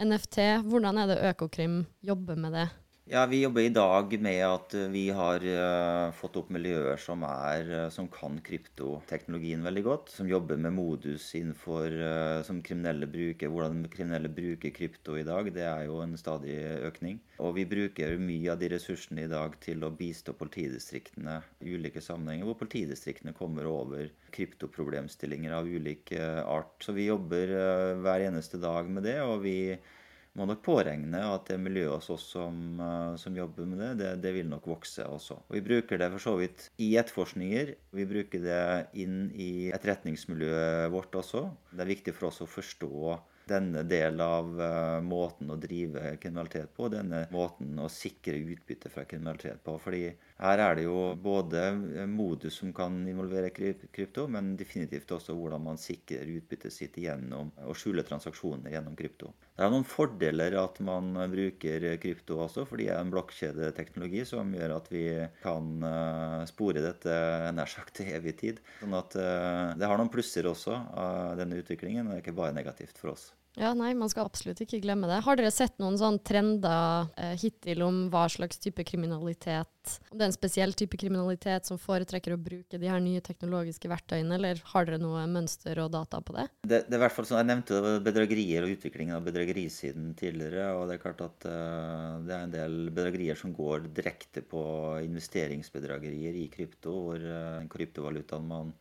NFT. 0.01 0.39
Hvordan 0.71 1.01
er 1.03 1.11
det 1.11 1.19
Økokrim 1.33 1.83
jobber 2.07 2.39
med 2.41 2.55
det? 2.57 2.69
Ja, 3.13 3.27
Vi 3.27 3.41
jobber 3.43 3.61
i 3.61 3.73
dag 3.75 4.13
med 4.23 4.41
at 4.47 4.75
eh, 4.79 4.85
vi 4.87 5.09
har 5.11 5.43
eh, 5.43 6.13
fått 6.15 6.37
opp 6.39 6.53
miljøer 6.55 7.01
som, 7.03 7.25
er, 7.27 7.67
eh, 7.75 7.89
som 7.91 8.07
kan 8.07 8.37
kryptoteknologien 8.47 9.67
veldig 9.67 9.83
godt. 9.83 10.13
Som 10.15 10.31
jobber 10.31 10.61
med 10.63 10.77
modus 10.77 11.27
innenfor 11.35 11.91
som 12.47 12.63
kriminelle 12.63 13.11
bruker. 13.11 13.51
Hvordan 13.51 13.83
kriminelle 13.91 14.31
bruker 14.31 14.71
krypto 14.77 15.19
i 15.19 15.27
dag, 15.27 15.51
det 15.51 15.67
er 15.67 15.89
jo 15.89 15.99
en 16.05 16.15
stadig 16.23 16.55
økning. 16.87 17.19
Og 17.43 17.57
vi 17.59 17.67
bruker 17.67 18.15
mye 18.23 18.55
av 18.55 18.63
de 18.63 18.71
ressursene 18.77 19.27
i 19.27 19.33
dag 19.35 19.59
til 19.59 19.83
å 19.83 19.91
bistå 19.91 20.39
politidistriktene 20.39 21.41
i 21.67 21.75
ulike 21.75 21.99
sammenhenger, 22.05 22.47
hvor 22.47 22.63
politidistriktene 22.63 23.35
kommer 23.35 23.67
over 23.67 24.07
kryptoproblemstillinger 24.39 25.59
av 25.59 25.67
ulik 25.67 26.15
art. 26.47 26.77
Så 26.79 26.95
vi 26.95 27.11
jobber 27.11 27.59
hver 28.07 28.31
eneste 28.31 28.63
dag 28.63 28.87
med 28.87 29.11
det, 29.11 29.19
og 29.27 29.41
vi 29.43 29.57
må 30.39 30.47
nok 30.47 30.61
påregne 30.63 31.21
at 31.27 31.49
det 31.51 31.59
miljøet 31.59 31.97
hos 31.97 32.11
oss 32.15 32.27
som, 32.37 32.61
eh, 32.81 33.15
som 33.21 33.37
jobber 33.37 33.67
med 33.67 33.83
det, 33.83 33.91
det, 34.01 34.11
det 34.25 34.35
vil 34.37 34.51
nok 34.51 34.69
vokse 34.71 35.07
også. 35.07 35.41
Og 35.49 35.57
vi 35.59 35.65
bruker 35.67 36.01
det 36.01 36.11
for 36.15 36.27
så 36.27 36.37
vidt 36.39 36.69
i 36.79 36.93
etterforskninger. 37.01 37.75
Vi 37.99 38.07
bruker 38.11 38.45
det 38.45 38.63
inn 39.03 39.25
i 39.35 39.51
etterretningsmiljøet 39.75 40.93
vårt 40.95 41.19
også. 41.19 41.49
Det 41.73 41.85
er 41.85 41.93
viktig 41.95 42.17
for 42.17 42.31
oss 42.31 42.43
å 42.45 42.51
forstå 42.51 43.19
denne 43.51 43.83
delen 43.89 44.23
av 44.23 44.61
eh, 44.63 45.01
måten 45.03 45.51
å 45.51 45.59
drive 45.61 46.15
kriminalitet 46.23 46.71
på, 46.77 46.89
denne 46.93 47.25
måten 47.35 47.79
å 47.83 47.91
sikre 47.91 48.39
utbytte 48.39 48.93
fra 48.93 49.07
kriminalitet 49.11 49.63
på. 49.67 49.77
Fordi 49.83 50.05
her 50.41 50.61
er 50.65 50.79
det 50.79 50.85
jo 50.87 51.01
både 51.21 51.63
modus 52.09 52.61
som 52.63 52.73
kan 52.77 52.97
involvere 53.09 53.51
krypto, 53.53 54.27
men 54.33 54.55
definitivt 54.57 55.13
også 55.13 55.35
hvordan 55.37 55.63
man 55.67 55.81
sikrer 55.81 56.29
utbyttet 56.39 56.73
sitt 56.73 56.97
gjennom 57.01 57.51
å 57.69 57.77
skjule 57.77 58.05
transaksjoner 58.09 58.73
gjennom 58.73 58.97
krypto. 58.97 59.35
Det 59.57 59.67
er 59.67 59.73
noen 59.75 59.85
fordeler 59.85 60.57
at 60.57 60.81
man 60.85 61.13
bruker 61.33 61.85
krypto 62.01 62.41
også, 62.47 62.65
fordi 62.69 62.89
det 62.89 62.95
er 62.95 63.03
en 63.05 63.13
blokkjedeteknologi 63.13 64.25
som 64.29 64.55
gjør 64.57 64.77
at 64.79 64.89
vi 64.93 65.05
kan 65.43 65.85
eh, 65.91 66.47
spore 66.49 66.85
dette 66.85 67.19
nær 67.57 67.69
sagt 67.69 67.99
til 68.01 68.09
evig 68.17 68.39
tid. 68.41 68.63
Sånn 68.81 68.97
at 68.97 69.19
eh, 69.21 69.77
det 69.77 69.91
har 69.91 70.01
noen 70.01 70.13
plusser 70.13 70.49
også, 70.49 70.79
av 70.97 71.37
denne 71.41 71.61
utviklingen, 71.61 72.07
og 72.07 72.15
det 72.15 72.21
er 72.21 72.25
ikke 72.25 72.41
bare 72.41 72.57
negativt 72.57 72.97
for 72.97 73.13
oss. 73.13 73.31
Ja, 73.59 73.73
nei, 73.75 73.91
man 73.99 74.11
skal 74.11 74.29
absolutt 74.29 74.61
ikke 74.63 74.79
glemme 74.85 75.09
det. 75.11 75.19
Har 75.27 75.39
dere 75.39 75.51
sett 75.51 75.75
noen 75.83 75.97
sånn 75.99 76.21
trender 76.23 77.09
eh, 77.19 77.35
hittil 77.41 77.83
om 77.83 78.05
hva 78.13 78.29
slags 78.31 78.61
type 78.63 78.85
kriminalitet 78.87 79.97
Om 80.13 80.21
det 80.21 80.23
er 80.23 80.29
en 80.29 80.37
spesiell 80.37 80.75
type 80.79 80.99
kriminalitet 81.01 81.67
som 81.67 81.81
foretrekker 81.81 82.37
å 82.37 82.39
bruke 82.41 82.79
de 82.79 82.91
her 82.91 83.03
nye 83.03 83.23
teknologiske 83.25 83.91
verktøyene, 83.91 84.37
eller 84.37 84.61
har 84.71 84.87
dere 84.87 85.01
noe 85.03 85.25
mønster 85.31 85.81
og 85.83 85.91
data 85.97 86.21
på 86.23 86.37
det? 86.37 86.47
Det, 86.63 86.83
det 86.87 86.95
er 86.95 87.01
i 87.01 87.03
hvert 87.03 87.17
fall 87.17 87.27
sånn, 87.27 87.41
Jeg 87.43 87.51
nevnte 87.51 87.97
bedragerier 88.07 88.67
og 88.67 88.77
utviklingen 88.77 89.19
av 89.19 89.27
bedragerisiden 89.27 90.13
tidligere. 90.21 90.71
og 90.77 90.87
Det 90.87 90.97
er 90.97 91.03
klart 91.03 91.25
at 91.27 91.49
uh, 91.51 92.21
det 92.23 92.37
er 92.37 92.45
en 92.45 92.55
del 92.55 92.79
bedragerier 92.95 93.41
som 93.41 93.57
går 93.57 93.91
direkte 93.97 94.45
på 94.47 94.63
investeringsbedragerier 95.09 96.39
i 96.39 96.47
krypto, 96.55 96.95
hvor 97.09 97.27
uh, 97.27 97.67
kryptovalutaen 97.73 98.47
man, 98.47 98.73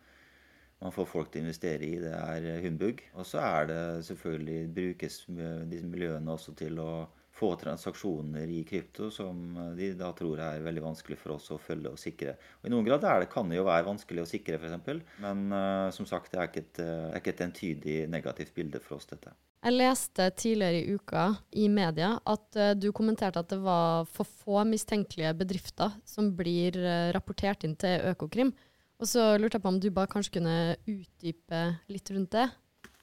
man 0.79 0.93
får 0.95 1.07
folk 1.11 1.31
til 1.31 1.41
å 1.41 1.47
investere 1.47 1.85
i, 1.85 1.95
det 1.99 2.13
er 2.15 2.63
humbug. 2.63 3.01
Og 3.19 3.27
så 3.27 3.41
er 3.43 3.69
det 3.71 3.81
selvfølgelig 4.07 4.59
brukes 4.75 5.21
disse 5.71 5.87
miljøene 5.87 6.35
også 6.35 6.55
til 6.59 6.79
å 6.83 6.91
få 7.39 7.55
transaksjoner 7.55 8.51
i 8.51 8.63
krypto 8.67 9.09
som 9.13 9.57
de 9.77 9.93
da 9.97 10.11
tror 10.17 10.41
er 10.43 10.63
veldig 10.65 10.83
vanskelig 10.83 11.17
for 11.21 11.37
oss 11.37 11.49
å 11.55 11.59
følge 11.61 11.93
og 11.93 12.01
sikre. 12.01 12.35
Og 12.59 12.67
I 12.67 12.73
noen 12.73 12.87
grad 12.87 13.05
det, 13.05 13.29
kan 13.31 13.49
det 13.49 13.59
jo 13.59 13.67
være 13.67 13.87
vanskelig 13.87 14.25
å 14.25 14.29
sikre, 14.29 14.59
f.eks. 14.59 15.03
Men 15.23 15.45
uh, 15.53 15.87
som 15.95 16.07
sagt, 16.09 16.33
det 16.33 16.41
er 16.41 16.49
ikke 16.49 16.65
et, 16.65 16.81
eh, 16.83 17.05
er 17.11 17.21
ikke 17.21 17.35
et 17.35 17.45
entydig 17.47 17.99
negativt 18.11 18.55
bilde 18.55 18.81
for 18.83 18.99
oss, 18.99 19.07
dette. 19.09 19.31
Jeg 19.59 19.75
leste 19.75 20.29
tidligere 20.39 20.79
i 20.79 20.95
uka 20.95 21.23
i 21.59 21.67
media 21.71 22.13
at 22.31 22.59
uh, 22.59 22.71
du 22.75 22.89
kommenterte 22.95 23.41
at 23.43 23.51
det 23.51 23.59
var 23.63 24.07
for 24.11 24.27
få 24.43 24.63
mistenkelige 24.67 25.33
bedrifter 25.41 25.95
som 26.07 26.31
blir 26.35 26.79
uh, 26.79 27.11
rapportert 27.15 27.63
inn 27.67 27.75
til 27.79 28.03
Økokrim. 28.11 28.53
Og 28.99 29.07
så 29.07 29.21
lurte 29.39 29.55
jeg 29.55 29.63
på 29.63 29.71
om 29.71 29.79
du 29.79 29.91
bare 29.95 30.11
kanskje 30.11 30.39
kunne 30.39 30.55
utdype 30.83 31.61
litt 31.91 32.11
rundt 32.11 32.35
det? 32.35 32.49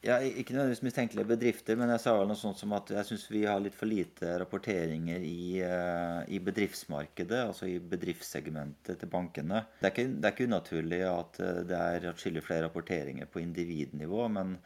Ja, 0.06 0.20
Ikke 0.22 0.54
nødvendigvis 0.54 0.84
mistenkelige 0.84 1.26
bedrifter, 1.26 1.74
men 1.74 1.90
jeg 1.90 2.02
sa 2.04 2.12
vel 2.14 2.28
noe 2.30 2.38
sånt 2.38 2.60
som 2.60 2.74
at 2.76 2.92
jeg 2.94 3.08
syns 3.08 3.24
vi 3.32 3.42
har 3.48 3.58
litt 3.62 3.74
for 3.74 3.90
lite 3.90 4.36
rapporteringer 4.38 5.24
i, 5.24 5.58
eh, 5.64 6.20
i 6.30 6.38
bedriftsmarkedet, 6.38 7.40
altså 7.48 7.66
i 7.66 7.80
bedriftssegmentet 7.80 9.00
til 9.00 9.10
bankene. 9.10 9.64
Det 9.80 9.88
er 9.88 9.94
ikke, 9.94 10.08
det 10.12 10.28
er 10.28 10.34
ikke 10.36 10.50
unaturlig 10.52 11.00
at 11.08 11.40
eh, 11.42 11.62
det 11.66 11.80
er 11.80 12.10
atskillig 12.12 12.44
flere 12.44 12.68
rapporteringer 12.68 13.26
på 13.26 13.42
individnivå, 13.42 14.28
men 14.36 14.58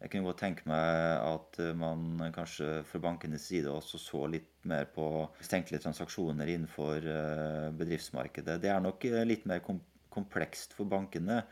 jeg 0.00 0.12
kunne 0.12 0.30
godt 0.30 0.40
tenke 0.46 0.70
meg 0.70 1.02
at 1.18 1.60
eh, 1.60 1.74
man 1.76 2.30
kanskje 2.32 2.70
fra 2.86 3.02
bankenes 3.10 3.50
side 3.50 3.74
også 3.74 4.00
så 4.00 4.22
litt 4.32 4.54
mer 4.70 4.88
på 4.94 5.10
mistenkelige 5.42 5.82
transaksjoner 5.82 6.54
innenfor 6.54 7.04
bedriftsmarkedet. 7.76 8.62
Det 8.62 8.72
er 8.72 8.80
nok 8.80 9.04
litt 9.28 9.44
mer 9.50 9.60
kom 9.66 9.82
komplekst 10.16 10.76
for 10.76 10.88
bankene. 10.90 11.42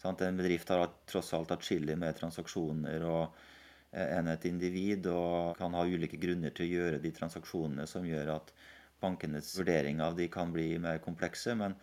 Sant? 0.00 0.22
En 0.24 0.36
bedrift 0.40 0.70
har 0.72 0.88
tross 1.08 1.34
alt 1.36 1.52
atskillig 1.52 1.96
med 2.00 2.16
transaksjoner 2.16 3.04
og, 3.04 3.40
eh, 3.92 4.16
enn 4.16 4.30
et 4.32 4.46
individ, 4.48 5.10
og 5.12 5.56
kan 5.58 5.76
ha 5.76 5.84
ulike 5.84 6.20
grunner 6.20 6.54
til 6.56 6.66
å 6.66 6.74
gjøre 6.74 7.02
de 7.02 7.12
transaksjonene 7.16 7.88
som 7.88 8.06
gjør 8.08 8.36
at 8.38 8.52
bankenes 9.00 9.54
vurdering 9.58 10.00
av 10.00 10.16
de 10.16 10.28
kan 10.28 10.52
bli 10.52 10.74
mer 10.78 11.00
komplekse. 11.04 11.52
Men, 11.56 11.74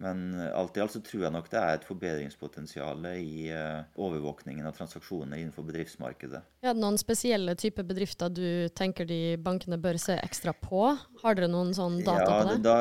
men 0.00 0.34
alt 0.52 0.76
i 0.76 0.82
alt 0.84 0.94
så 0.94 1.00
tror 1.04 1.26
jeg 1.26 1.34
nok 1.34 1.48
det 1.52 1.60
er 1.62 1.78
et 1.78 1.88
forbedringspotensial 1.88 3.08
i 3.14 3.48
eh, 3.52 3.80
overvåkningen 3.96 4.68
av 4.68 4.76
transaksjoner 4.76 5.40
innenfor 5.40 5.64
bedriftsmarkedet. 5.68 6.44
Er 6.64 6.74
det 6.74 6.84
noen 6.84 7.00
spesielle 7.00 7.56
typer 7.56 7.88
bedrifter 7.88 8.32
du 8.32 8.68
tenker 8.76 9.08
de 9.08 9.38
bankene 9.40 9.80
bør 9.80 10.00
se 10.00 10.16
ekstra 10.20 10.52
på? 10.56 10.90
Har 11.24 11.40
dere 11.40 11.48
noen 11.52 11.72
sånn 11.76 12.00
data 12.04 12.24
Ja, 12.24 12.38
på 12.38 12.48
det? 12.52 12.60
Da, 12.68 12.78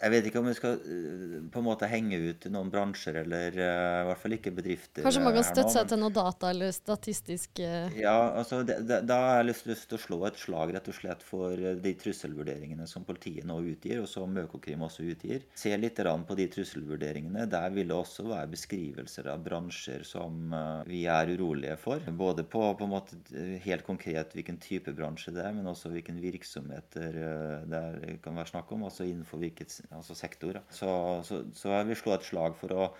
jeg 0.00 0.12
vet 0.14 0.28
ikke 0.30 0.40
om 0.40 0.48
vi 0.48 0.54
skal 0.56 0.78
eh, 0.80 1.36
på 1.52 1.60
en 1.60 1.66
måte 1.66 1.88
henge 1.90 2.16
ut 2.30 2.46
noen 2.52 2.70
bransjer, 2.72 3.20
eller 3.22 3.56
uh, 3.58 4.00
i 4.00 4.06
hvert 4.08 4.22
fall 4.22 4.36
ikke 4.36 4.52
bedrifter. 4.56 5.04
Kanskje 5.04 5.24
man 5.24 5.36
kan 5.36 5.46
støtte 5.46 5.74
seg 5.74 5.90
til 5.90 6.00
noe 6.00 6.14
data 6.14 6.52
eller 6.54 6.72
statistisk 6.72 7.60
uh... 7.60 7.98
Ja, 7.98 8.14
altså 8.40 8.62
det, 8.66 8.78
det, 8.88 9.02
Da 9.08 9.18
har 9.26 9.40
jeg 9.40 9.50
lyst, 9.50 9.66
lyst 9.68 9.88
til 9.90 9.98
å 9.98 10.02
slå 10.04 10.20
et 10.28 10.40
slag 10.40 10.72
rett 10.76 10.88
og 10.88 10.96
slett 10.96 11.24
for 11.26 11.56
de 11.84 11.92
trusselvurderingene 12.00 12.88
som 12.88 13.04
politiet 13.08 13.44
nå 13.48 13.58
utgir, 13.72 14.00
og 14.00 14.08
som 14.08 14.38
Økokrim 14.40 14.86
også 14.86 15.04
utgir. 15.10 15.44
Se 15.58 15.74
litt 15.76 16.00
på 16.00 16.36
de 16.38 16.46
trusselvurderingene. 16.54 17.44
Der 17.50 17.74
vil 17.74 17.90
det 17.90 17.96
også 17.96 18.24
være 18.30 18.48
beskrivelser 18.54 19.28
av 19.34 19.44
bransjer 19.44 20.06
som 20.08 20.54
uh, 20.54 20.80
vi 20.88 21.02
er 21.10 21.34
urolige 21.34 21.76
for. 21.80 22.00
Både 22.20 22.46
på, 22.48 22.64
på 22.78 22.88
en 22.88 22.94
måte 22.94 23.20
helt 23.66 23.84
konkret 23.84 24.32
hvilken 24.36 24.56
type 24.62 24.94
bransje 24.96 25.34
det 25.36 25.44
er, 25.44 25.52
men 25.56 25.68
også 25.68 25.92
hvilken 25.92 26.22
virksomheter 26.22 27.20
det 27.68 28.16
kan 28.24 28.38
være 28.38 28.54
snakk 28.54 28.72
om. 28.72 28.86
Altså 28.88 29.04
innenfor 29.04 29.42
hvilket 29.42 29.76
altså 29.94 30.16
sektor. 30.18 30.60
Så, 30.70 30.90
så, 31.26 31.42
så 31.56 31.74
jeg 31.76 31.90
vil 31.90 32.00
slå 32.02 32.14
et 32.16 32.28
slag 32.28 32.58
for 32.58 32.76
å 32.76 32.90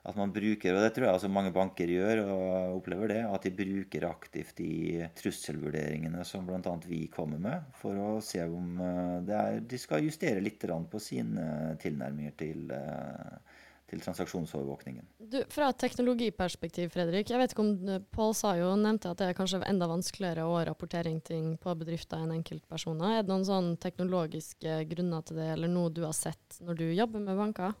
at 0.00 0.16
man 0.16 0.32
bruker, 0.32 0.72
og 0.72 0.80
det 0.80 0.94
tror 0.96 1.06
jeg 1.06 1.12
altså 1.12 1.28
mange 1.28 1.52
banker 1.52 1.90
gjør, 1.92 2.22
og 2.24 2.78
opplever 2.78 3.10
det, 3.12 3.20
at 3.28 3.44
de 3.44 3.52
bruker 3.52 4.06
aktivt 4.08 4.54
de 4.56 5.08
trusselvurderingene 5.18 6.24
som 6.24 6.46
bl.a. 6.48 6.72
vi 6.88 7.02
kommer 7.12 7.40
med, 7.42 7.66
for 7.76 8.00
å 8.00 8.14
se 8.24 8.40
om 8.46 8.80
eh, 8.80 9.32
er, 9.36 9.60
de 9.60 9.80
skal 9.80 10.06
justere 10.06 10.40
litt 10.40 10.64
på 10.64 11.02
sine 11.02 11.76
tilnærminger 11.82 12.36
til, 12.40 12.72
eh, 12.72 13.49
til 13.90 14.02
transaksjonsovervåkningen. 14.04 15.08
Du, 15.32 15.40
fra 15.50 15.70
et 15.72 15.80
teknologiperspektiv, 15.82 16.92
Fredrik. 16.94 17.30
Jeg 17.32 17.40
vet 17.40 17.54
ikke 17.54 17.64
om 17.64 17.90
eh, 17.90 18.02
Pål 18.14 18.34
sa 18.38 18.54
jo, 18.58 18.72
nevnte 18.78 19.12
at 19.12 19.20
det 19.20 19.30
er 19.30 19.38
kanskje 19.38 19.62
enda 19.66 19.88
vanskeligere 19.90 20.46
å 20.46 20.58
rapportere 20.68 21.12
ting 21.26 21.56
på 21.60 21.74
bedrifter 21.80 22.22
enn 22.22 22.34
enkeltpersoner. 22.38 23.18
Er 23.18 23.24
det 23.24 23.32
noen 23.32 23.46
sånn 23.48 23.70
teknologiske 23.82 24.82
grunner 24.92 25.24
til 25.26 25.40
det, 25.42 25.52
eller 25.56 25.72
noe 25.72 25.92
du 25.94 26.04
har 26.06 26.16
sett 26.16 26.60
når 26.62 26.82
du 26.82 26.86
jobber 26.92 27.24
med 27.24 27.40
banker? 27.40 27.78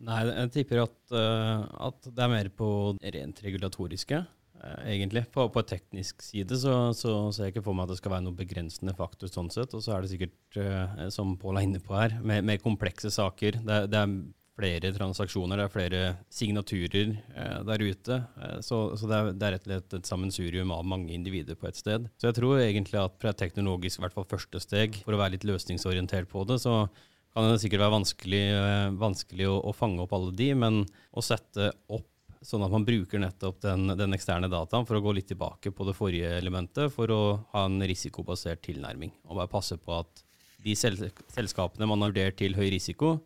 Nei, 0.00 0.20
jeg 0.28 0.52
tipper 0.54 0.86
at, 0.86 0.98
uh, 1.12 1.66
at 1.90 2.06
det 2.08 2.22
er 2.24 2.30
mer 2.32 2.48
på 2.56 2.68
rent 3.16 3.42
regulatoriske, 3.44 4.20
uh, 4.62 4.78
egentlig. 4.88 5.26
På, 5.34 5.44
på 5.52 5.64
teknisk 5.68 6.24
side 6.24 6.56
så, 6.62 6.76
så 6.96 7.16
ser 7.34 7.50
jeg 7.50 7.56
ikke 7.56 7.66
for 7.66 7.76
meg 7.76 7.84
at 7.84 7.92
det 7.92 7.98
skal 8.00 8.14
være 8.14 8.24
noe 8.24 8.38
begrensende 8.38 8.94
faktor 8.96 9.28
sånn 9.28 9.52
sett. 9.52 9.76
Og 9.76 9.84
så 9.84 9.92
er 9.92 10.04
det 10.06 10.14
sikkert, 10.14 10.38
uh, 10.56 11.04
som 11.12 11.34
Pål 11.40 11.60
er 11.60 11.68
inne 11.68 11.82
på 11.84 11.98
her, 11.98 12.16
mer, 12.24 12.40
mer 12.46 12.62
komplekse 12.64 13.12
saker. 13.12 13.60
Det, 13.60 13.82
det 13.92 14.00
er 14.00 14.14
flere 14.60 14.92
transaksjoner, 14.94 15.58
det 15.60 15.66
er 15.66 15.72
flere 15.72 16.00
signaturer 16.32 17.14
eh, 17.16 17.60
der 17.66 17.84
ute. 17.84 18.18
Eh, 18.40 18.58
så 18.64 18.80
så 18.98 19.08
det, 19.08 19.18
er, 19.18 19.32
det 19.34 19.46
er 19.46 19.56
rett 19.56 19.66
og 19.66 19.72
slett 19.72 19.98
et 20.00 20.10
sammensurium 20.10 20.74
av 20.76 20.86
mange 20.86 21.14
individer 21.16 21.58
på 21.58 21.70
et 21.70 21.80
sted. 21.80 22.08
Så 22.20 22.30
jeg 22.30 22.38
tror 22.38 22.60
egentlig 22.60 23.00
at 23.00 23.16
fra 23.22 23.32
et 23.32 23.40
teknologisk, 23.40 24.00
i 24.00 24.04
hvert 24.04 24.16
fall 24.16 24.28
første 24.30 24.62
steg, 24.62 25.00
for 25.06 25.16
å 25.16 25.22
være 25.22 25.38
litt 25.38 25.48
løsningsorientert 25.48 26.30
på 26.30 26.44
det, 26.48 26.60
så 26.62 26.84
kan 27.34 27.46
det 27.46 27.60
sikkert 27.62 27.84
være 27.84 27.96
vanskelig, 27.98 28.44
eh, 28.58 28.86
vanskelig 29.00 29.50
å, 29.50 29.58
å 29.70 29.76
fange 29.76 30.02
opp 30.04 30.14
alle 30.16 30.34
de, 30.36 30.52
men 30.58 30.82
å 31.14 31.24
sette 31.24 31.72
opp 31.88 32.08
sånn 32.40 32.64
at 32.64 32.72
man 32.72 32.86
bruker 32.88 33.20
nettopp 33.20 33.60
den, 33.60 33.92
den 33.98 34.16
eksterne 34.16 34.48
dataen 34.50 34.86
for 34.88 34.96
å 34.96 35.02
gå 35.04 35.12
litt 35.16 35.28
tilbake 35.28 35.72
på 35.76 35.86
det 35.86 35.96
forrige 35.96 36.32
elementet, 36.38 36.88
for 36.94 37.12
å 37.12 37.22
ha 37.52 37.66
en 37.68 37.80
risikobasert 37.84 38.62
tilnærming. 38.64 39.12
Og 39.28 39.36
bare 39.36 39.52
passe 39.52 39.76
på 39.76 39.98
at 39.98 40.24
de 40.60 40.76
selskapene 40.76 41.88
man 41.88 42.02
har 42.04 42.12
vurdert 42.12 42.38
til 42.40 42.56
høy 42.56 42.68
risiko, 42.72 43.18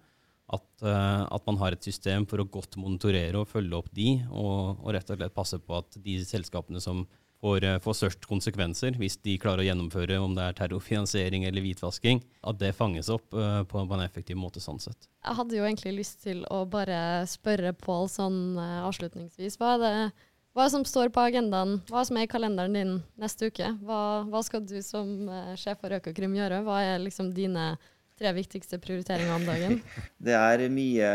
at, 0.52 0.66
eh, 0.84 1.24
at 1.24 1.46
man 1.48 1.58
har 1.62 1.72
et 1.72 1.86
system 1.86 2.26
for 2.28 2.42
å 2.42 2.48
godt 2.48 2.76
monitorere 2.80 3.40
og 3.40 3.48
følge 3.48 3.78
opp 3.78 3.90
de, 3.96 4.18
og, 4.28 4.80
og 4.82 4.90
rett 4.96 5.10
og 5.10 5.20
slett 5.20 5.36
passe 5.36 5.60
på 5.60 5.78
at 5.78 6.00
de 6.04 6.18
selskapene 6.28 6.82
som 6.84 7.06
får, 7.44 7.64
eh, 7.64 7.78
får 7.78 7.96
størst 7.98 8.28
konsekvenser, 8.28 8.98
hvis 9.00 9.16
de 9.24 9.36
klarer 9.40 9.64
å 9.64 9.68
gjennomføre 9.68 10.18
om 10.22 10.36
det 10.36 10.44
er 10.48 10.58
terrorfinansiering 10.60 11.46
eller 11.48 11.64
hvitvasking, 11.64 12.22
at 12.44 12.60
det 12.60 12.74
fanges 12.76 13.10
opp 13.12 13.34
uh, 13.36 13.62
på, 13.68 13.84
en 13.84 14.04
effektiv 14.04 14.38
måte 14.40 14.62
sånn 14.64 14.80
sett. 14.80 15.08
Jeg 15.24 15.38
hadde 15.40 15.58
jo 15.58 15.64
egentlig 15.66 15.96
lyst 16.00 16.22
til 16.24 16.44
å 16.52 16.64
bare 16.68 17.24
spørre 17.30 17.74
Pål 17.76 18.08
sånn 18.12 18.38
uh, 18.56 18.84
avslutningsvis. 18.88 19.58
Hva 19.60 19.74
er, 19.76 19.82
det, 19.84 20.28
hva 20.56 20.68
som 20.72 20.86
står 20.88 21.12
på 21.12 21.24
agendaen? 21.24 21.78
Hva 21.90 22.04
som 22.08 22.20
er 22.20 22.28
i 22.28 22.32
kalenderen 22.32 22.76
din 22.76 22.94
neste 23.20 23.50
uke? 23.52 23.74
Hva, 23.84 24.24
hva 24.28 24.44
skal 24.46 24.64
du 24.64 24.78
som 24.84 25.28
uh, 25.28 25.52
sjef 25.60 25.80
for 25.84 25.96
Økokrim 25.98 26.36
gjøre? 26.38 26.62
Hva 26.64 26.80
er 26.84 27.04
liksom 27.04 27.32
dine 27.36 27.74
tre 28.18 28.30
viktigste 28.36 28.78
prioriteringer 28.78 29.32
om 29.34 29.44
dagen? 29.46 29.80
Det 30.26 30.34
er 30.38 30.62
mye 30.72 31.08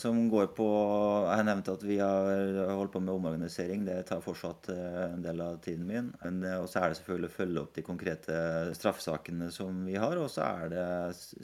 som 0.00 0.20
går 0.32 0.48
på 0.56 0.66
Jeg 1.28 1.44
nevnte 1.46 1.74
at 1.76 1.82
vi 1.86 1.98
har 2.00 2.58
holdt 2.74 2.92
på 2.94 3.02
med 3.04 3.12
omorganisering. 3.14 3.84
Det 3.86 3.98
tar 4.08 4.22
fortsatt 4.24 4.70
eh, 4.72 5.00
en 5.12 5.22
del 5.24 5.40
av 5.44 5.58
tiden 5.64 5.84
min. 5.86 6.08
Det- 6.42 6.54
Og 6.58 6.68
så 6.72 6.80
er 6.82 6.88
det 6.94 6.98
selvfølgelig 7.00 7.30
å 7.30 7.36
følge 7.36 7.62
opp 7.62 7.74
de 7.76 7.84
konkrete 7.86 8.38
straffesakene 8.78 9.50
som 9.54 9.84
vi 9.86 9.94
har. 10.00 10.16
Og 10.18 10.30
så 10.32 10.46
er 10.48 10.72
det 10.72 10.86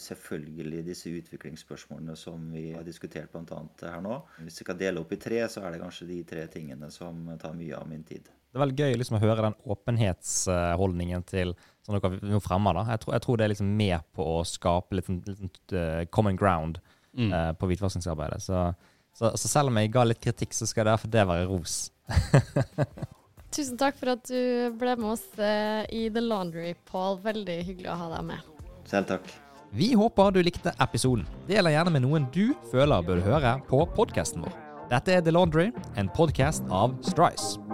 selvfølgelig 0.08 0.84
disse 0.88 1.12
utviklingsspørsmålene 1.20 2.16
som 2.18 2.48
vi 2.52 2.70
har 2.72 2.86
diskutert 2.86 3.32
bl.a. 3.32 3.60
her 3.84 4.00
nå. 4.04 4.20
Hvis 4.40 4.60
vi 4.62 4.66
skal 4.68 4.80
dele 4.80 5.00
opp 5.04 5.12
i 5.12 5.20
tre, 5.20 5.42
så 5.52 5.62
er 5.66 5.74
det 5.76 5.82
kanskje 5.84 6.08
de 6.10 6.22
tre 6.24 6.46
tingene 6.52 6.90
som 6.94 7.26
tar 7.40 7.54
mye 7.58 7.76
av 7.76 7.88
min 7.90 8.02
tid. 8.08 8.30
Det 8.54 8.60
er 8.60 8.62
veldig 8.68 8.84
gøy 8.84 8.98
liksom, 9.00 9.16
å 9.18 9.22
høre 9.24 9.42
den 9.48 9.54
åpenhetsholdningen 9.74 11.24
til 11.26 11.56
som 11.82 11.96
dere 11.98 12.20
nå 12.22 12.38
fremmer. 12.38 12.76
da. 12.78 12.84
Jeg 12.94 13.00
tror, 13.02 13.14
jeg 13.16 13.24
tror 13.24 13.36
det 13.36 13.44
er 13.44 13.50
liksom 13.50 13.72
med 13.76 14.04
på 14.14 14.26
å 14.36 14.36
skape 14.46 14.94
litt, 14.94 15.08
sånn- 15.08 15.24
litt 15.26 15.40
sånn, 15.40 15.50
eh, 15.74 16.04
common 16.06 16.38
ground 16.38 16.78
eh, 17.18 17.50
på 17.58 17.66
hvitvaskingsarbeidet. 17.66 18.38
Så, 18.46 18.62
så, 19.10 19.32
så 19.34 19.50
selv 19.50 19.72
om 19.72 19.76
jeg 19.82 19.90
ga 19.90 20.04
litt 20.06 20.22
kritikk, 20.22 20.54
så 20.54 20.70
skal 20.70 20.86
derfor 20.86 21.10
det 21.10 21.26
være 21.26 21.48
ros. 21.50 21.90
Tusen 23.54 23.76
takk 23.78 23.98
for 23.98 24.14
at 24.14 24.24
du 24.30 24.70
ble 24.78 24.96
med 24.98 25.10
oss 25.12 25.26
uh, 25.38 25.82
i 25.90 26.06
The 26.14 26.22
Laundry, 26.22 26.74
Paul. 26.90 27.18
Veldig 27.22 27.58
hyggelig 27.66 27.90
å 27.90 27.98
ha 28.00 28.08
deg 28.16 28.24
med. 28.32 28.54
Selv 28.86 29.10
takk. 29.10 29.30
Vi 29.74 29.92
håper 29.98 30.30
du 30.34 30.42
likte 30.46 30.74
episoden. 30.78 31.26
Del 31.50 31.66
gjerne 31.70 31.90
med 31.94 32.06
noen 32.06 32.30
du 32.34 32.54
føler 32.70 33.02
bør 33.02 33.22
høre 33.26 33.56
på 33.66 33.82
podkasten 33.94 34.46
vår. 34.46 34.58
Dette 34.90 35.18
er 35.18 35.22
The 35.26 35.34
Laundry, 35.34 35.72
en 35.98 36.10
podkast 36.14 36.66
av 36.70 36.94
Strice. 37.02 37.73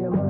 Yeah. 0.00 0.29